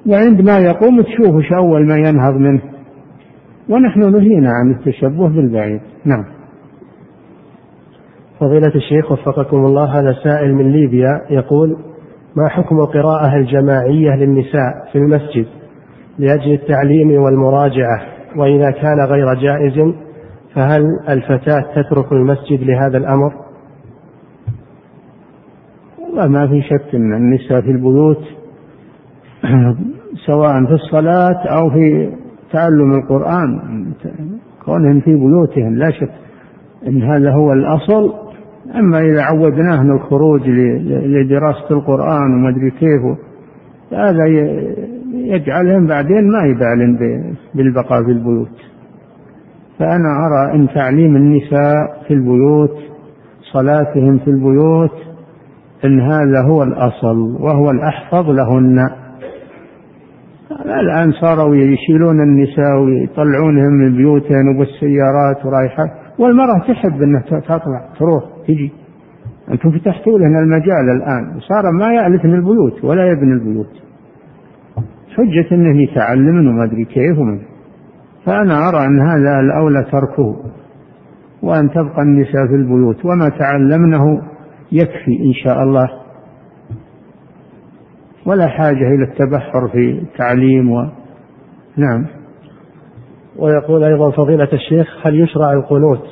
[0.05, 2.61] وعندما يقوم تشوف أول ما ينهض منه.
[3.69, 6.25] ونحن نهينا عن التشبه بالبعير نعم.
[8.39, 11.77] فضيلة الشيخ وفقكم الله هذا سائل من ليبيا يقول
[12.35, 15.45] ما حكم القراءة الجماعية للنساء في المسجد
[16.19, 18.01] لأجل التعليم والمراجعة؟
[18.35, 19.93] وإذا كان غير جائز
[20.55, 23.31] فهل الفتاة تترك المسجد لهذا الأمر؟
[26.17, 28.21] والله ما في شك أن النساء في البيوت
[30.27, 32.09] سواء في الصلاة أو في
[32.51, 33.59] تعلم القرآن
[34.65, 36.11] كونهن في بيوتهن لا شك
[36.87, 38.13] أن هذا هو الأصل.
[38.75, 40.41] أما إذا عودناهن الخروج
[40.87, 43.01] لدراسة القرآن وما أدري كيف
[43.91, 44.25] هذا
[45.13, 46.97] يجعلهم بعدين ما يبالن
[47.55, 48.57] بالبقاء في البيوت.
[49.79, 52.77] فأنا أرى أن تعليم النساء في البيوت
[53.53, 55.07] صلاتهم في البيوت
[55.85, 58.89] أن هذا هو الأصل وهو الأحفظ لهن.
[60.65, 65.83] الآن صاروا يشيلون النساء ويطلعونهم من بيوتهن وبالسيارات ورايحة.
[66.19, 68.71] والمرأة تحب أنها تطلع تروح تجي.
[69.51, 71.39] أنتم فتحتوا لنا المجال الآن.
[71.39, 73.71] صار ما يألفن البيوت ولا يبني البيوت.
[75.15, 77.39] حجة أنه يتعلم وما أدري كيف ومن.
[78.25, 80.35] فأنا أرى أن هذا الأولى تركه.
[81.43, 83.05] وأن تبقى النساء في البيوت.
[83.05, 84.21] وما تعلمنه
[84.71, 85.87] يكفي إن شاء الله.
[88.25, 90.87] ولا حاجة إلى التبحر في التعليم و...
[91.77, 92.05] نعم.
[93.39, 96.03] ويقول أيضا فضيلة الشيخ هل يشرع القنوت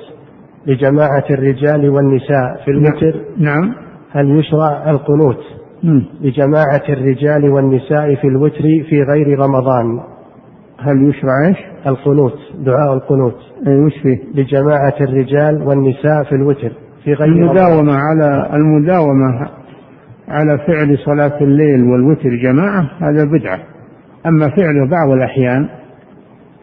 [0.67, 3.75] لجماعة الرجال والنساء في الوتر؟ نعم.
[4.11, 5.39] هل يشرع القنوت
[6.21, 9.99] لجماعة الرجال والنساء في الوتر في غير رمضان؟
[10.79, 11.57] هل يشرع إيش؟
[11.87, 13.37] القنوت دعاء القنوت.
[13.67, 16.71] اي وش فيه؟ لجماعة الرجال والنساء في الوتر.
[17.05, 17.93] في غير المداومة.
[17.93, 19.49] على المداومة
[20.27, 23.59] على فعل صلاة الليل والوتر جماعة هذا بدعة.
[24.25, 25.69] أما فعله بعض الأحيان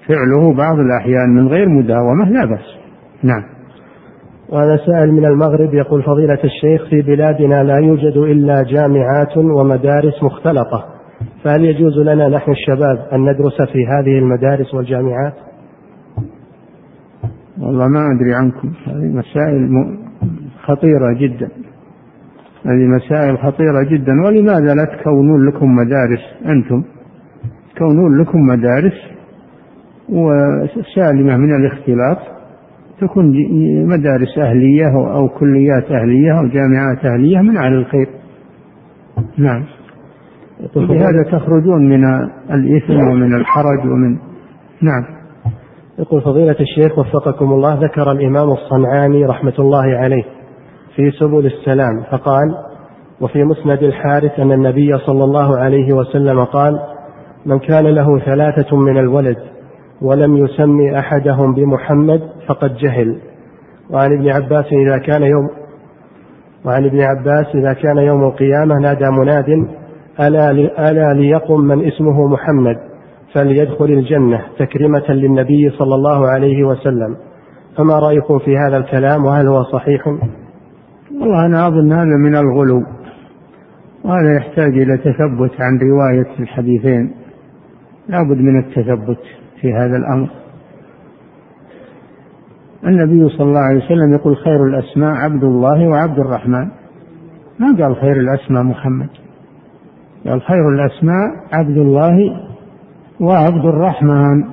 [0.08, 2.76] فعله بعض الأحيان من غير مداومة لا بأس.
[3.22, 3.42] نعم.
[4.48, 10.84] وهذا سائل من المغرب يقول فضيلة الشيخ في بلادنا لا يوجد إلا جامعات ومدارس مختلطة
[11.44, 15.34] فهل يجوز لنا نحن الشباب أن ندرس في هذه المدارس والجامعات؟
[17.60, 20.01] والله ما أدري عنكم هذه مسائل
[20.62, 21.48] خطيرة جدا.
[22.66, 24.12] هذه مسائل خطيرة جدا.
[24.26, 26.82] ولماذا لا تكونون لكم مدارس أنتم؟
[27.74, 28.94] تكونون لكم مدارس
[30.08, 32.18] وسالمة من الاختلاط.
[33.00, 33.32] تكون
[33.86, 38.08] مدارس أهلية أو كليات أهلية أو جامعات أهلية من أهل الخير.
[39.38, 39.64] نعم.
[40.76, 42.04] بهذا تخرجون من
[42.50, 44.16] الإثم ومن الحرج ومن
[44.82, 45.04] نعم.
[45.98, 50.24] يقول فضيلة الشيخ وفقكم الله ذكر الإمام الصنعاني رحمة الله عليه.
[50.96, 52.54] في سبل السلام فقال
[53.20, 56.80] وفي مسند الحارث أن النبي صلى الله عليه وسلم قال
[57.46, 59.36] من كان له ثلاثة من الولد
[60.02, 63.18] ولم يسمي أحدهم بمحمد فقد جهل
[63.90, 65.50] وعن ابن عباس إذا كان يوم
[66.64, 69.68] وعن ابن عباس إذا كان يوم القيامة نادى مناد
[70.20, 70.50] ألا,
[70.90, 72.76] ألا ليقم من اسمه محمد
[73.34, 77.16] فليدخل الجنة تكرمة للنبي صلى الله عليه وسلم
[77.76, 80.02] فما رأيكم في هذا الكلام؟ وهل هو صحيح؟
[81.22, 82.82] والله أنا أظن هذا من الغلو.
[84.04, 87.12] وهذا يحتاج إلى تثبت عن رواية الحديثين.
[88.08, 89.20] لابد من التثبت
[89.60, 90.28] في هذا الأمر.
[92.86, 96.68] النبي صلى الله عليه وسلم يقول خير الأسماء عبد الله وعبد الرحمن.
[97.58, 99.08] ما قال خير الأسماء محمد.
[100.26, 102.40] قال خير الأسماء عبد الله
[103.20, 104.44] وعبد الرحمن.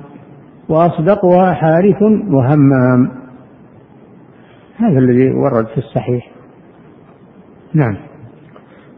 [0.68, 3.10] وأصدقها حارث وهمام.
[4.76, 6.39] هذا الذي ورد في الصحيح.
[7.74, 7.96] نعم.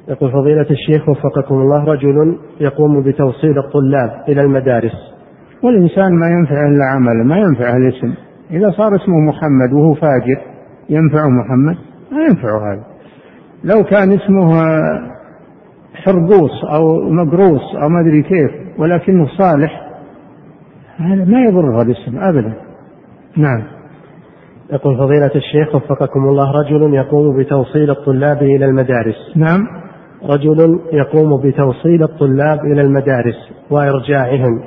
[0.08, 5.12] يقول فضيلة الشيخ وفقكم الله رجل يقوم بتوصيل الطلاب إلى المدارس.
[5.62, 8.14] والإنسان ما ينفع إلا عمله ما ينفع الاسم.
[8.50, 10.40] إذا صار اسمه محمد وهو فاجر
[10.90, 11.76] ينفع محمد؟
[12.12, 12.84] ما ينفع هذا.
[13.64, 14.62] لو كان اسمه
[15.94, 19.82] حرقوس أو مقروس أو ما أدري كيف ولكنه صالح
[20.96, 22.54] هذا ما يضره الاسم أبدا.
[23.36, 23.62] نعم.
[24.72, 29.16] يقول فضيلة الشيخ وفقكم الله رجل يقوم بتوصيل الطلاب إلى المدارس.
[29.36, 29.66] نعم.
[30.30, 33.36] رجل يقوم بتوصيل الطلاب إلى المدارس
[33.70, 34.62] وإرجاعهم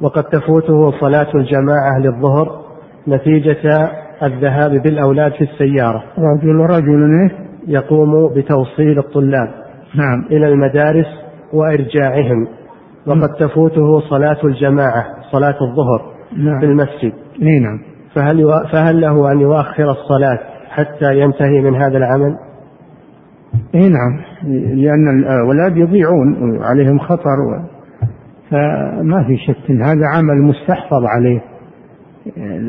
[0.00, 2.60] وقد تفوته صلاة الجماعة للظهر
[3.08, 3.90] نتيجة
[4.22, 6.02] الذهاب بالأولاد في السيارة.
[6.18, 7.30] رجل رجل إيه؟
[7.68, 9.48] يقوم بتوصيل الطلاب
[9.94, 10.24] نعم.
[10.30, 11.06] إلى المدارس
[11.52, 12.48] وإرجاعهم
[13.06, 16.60] وقد تفوته صلاة الجماعة صلاة الظهر نعم.
[16.60, 17.12] في المسجد.
[17.42, 17.87] إيه نعم.
[18.18, 18.68] فهل.
[18.72, 20.38] فهل له أن يؤخر الصلاة
[20.68, 22.36] حتى ينتهي من هذا العمل؟
[23.74, 24.20] اي نعم
[24.74, 27.62] لأن الاولاد يضيعون عليهم خطر و...
[28.50, 31.40] فما في شك إن هذا عمل مستحفظ عليه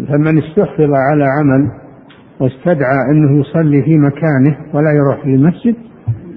[0.07, 1.71] فمن استحفظ على عمل
[2.39, 5.75] واستدعى إنه يصلي في مكانه ولا يروح للمسجد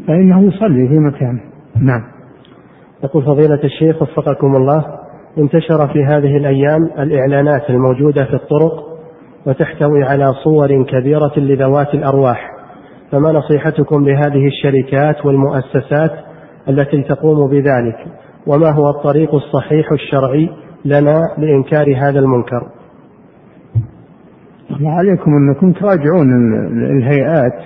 [0.07, 1.41] فإنه يصلي في مكانه
[1.81, 2.03] نعم
[3.05, 4.85] يقول فضيلة الشيخ وفقكم الله
[5.39, 8.92] انتشر في هذه الأيام الإعلانات الموجودة في الطرق
[9.47, 12.51] وتحتوي على صور كبيرة لذوات الأرواح.
[13.13, 16.11] فما نصيحتكم لهذه الشركات والمؤسسات
[16.69, 17.97] التي تقوم بذلك؟
[18.47, 20.51] وما هو الطريق الصحيح الشرعي
[20.85, 22.69] لنا لإنكار هذا المنكر؟
[24.81, 26.29] عليكم أنكم تراجعون
[26.99, 27.63] الهيئات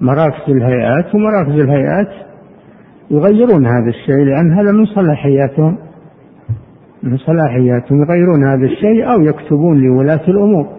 [0.00, 2.08] مراكز الهيئات ومراكز الهيئات
[3.10, 5.78] يغيرون هذا الشيء لأن هذا من صلاحياتهم.
[7.02, 10.77] من صلاحياتهم يغيرون هذا الشيء أو يكتبون لولاة الأمور.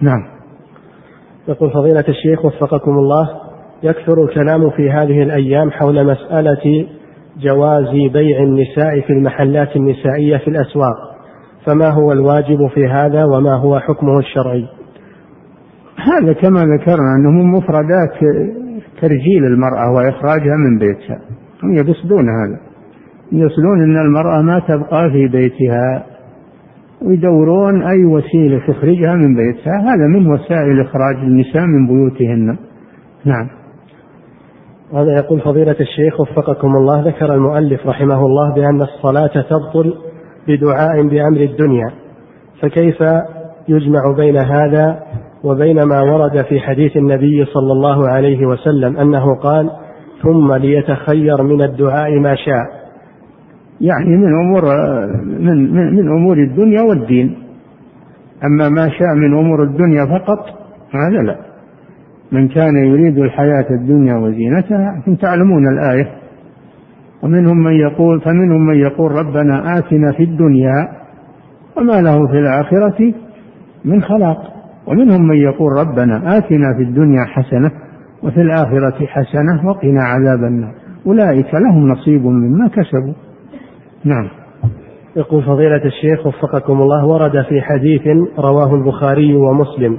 [0.00, 0.24] نعم.
[1.48, 3.28] يقول فضيلة الشيخ وفقكم الله
[3.82, 6.86] يكثر الكلام في هذه الأيام حول مسألة
[7.40, 10.96] جواز بيع النساء في المحلات النسائية في الأسواق.
[11.66, 14.66] فما هو الواجب في هذا وما هو حكمه الشرعي؟
[15.96, 18.12] هذا كما ذكرنا أنه من مفردات
[19.00, 21.18] ترجيل المرأة وإخراجها من بيتها.
[21.62, 22.60] هم يقصدون هذا.
[23.32, 26.11] يقصدون أن المرأة ما تبقى في بيتها.
[27.06, 29.80] ويدورون أي وسيلة تخرجها من بيتها.
[29.80, 32.58] هذا من وسائل إخراج النساء من بيوتهن.
[33.24, 33.48] نعم.
[34.94, 37.00] هذا يقول فضيلة الشيخ وفقكم الله.
[37.00, 39.94] ذكر المؤلف رحمه الله بأن الصلاة تبطل
[40.48, 41.90] بدعاء بأمر الدنيا.
[42.62, 43.02] فكيف
[43.68, 45.02] يجمع بين هذا
[45.44, 49.70] وبين ما ورد في حديث النبي صلى الله عليه وسلم أنه قال
[50.22, 52.81] ثم ليتخير من الدعاء ما شاء
[53.82, 54.62] يعني من أمور
[55.24, 57.34] من من, من أمور الدنيا والدين.
[58.44, 60.38] أما ما شاء من أمور الدنيا فقط
[60.94, 61.36] هذا لا.
[62.32, 66.10] من كان يريد الحياة الدنيا وزينتها أنتم تعلمون الآية.
[67.22, 70.88] ومنهم من يقول فمنهم من يقول ربنا آتنا في الدنيا
[71.76, 73.14] وما له في الآخرة
[73.84, 74.38] من خلاق.
[74.86, 77.70] ومنهم من يقول ربنا آتنا في الدنيا حسنة
[78.22, 80.74] وفي الآخرة حسنة وقنا عذاب النار.
[81.06, 83.31] أولئك لهم نصيب مما كسبوا.
[84.04, 84.28] نعم.
[85.16, 88.02] يقول فضيلة الشيخ وفقكم الله ورد في حديث
[88.38, 89.98] رواه البخاري ومسلم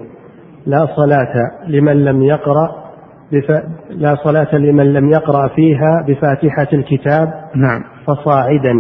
[0.66, 1.34] لا صلاة
[1.68, 2.84] لمن لم يقرأ
[3.32, 3.64] بف...
[3.90, 7.84] لا صلاة لمن لم يقرأ فيها بفاتحة الكتاب نعم.
[8.08, 8.74] فصاعدا.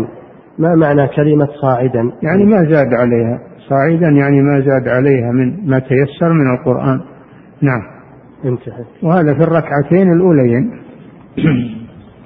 [0.60, 3.40] ما معنى كلمة صاعدا؟ يعني ما زاد عليها.
[3.70, 7.02] صاعدا يعني ما زاد عليها من ما تيسر من القرآن.
[7.62, 7.82] نعم.
[8.45, 10.72] انتهت وهذا في الركعتين الأوليين.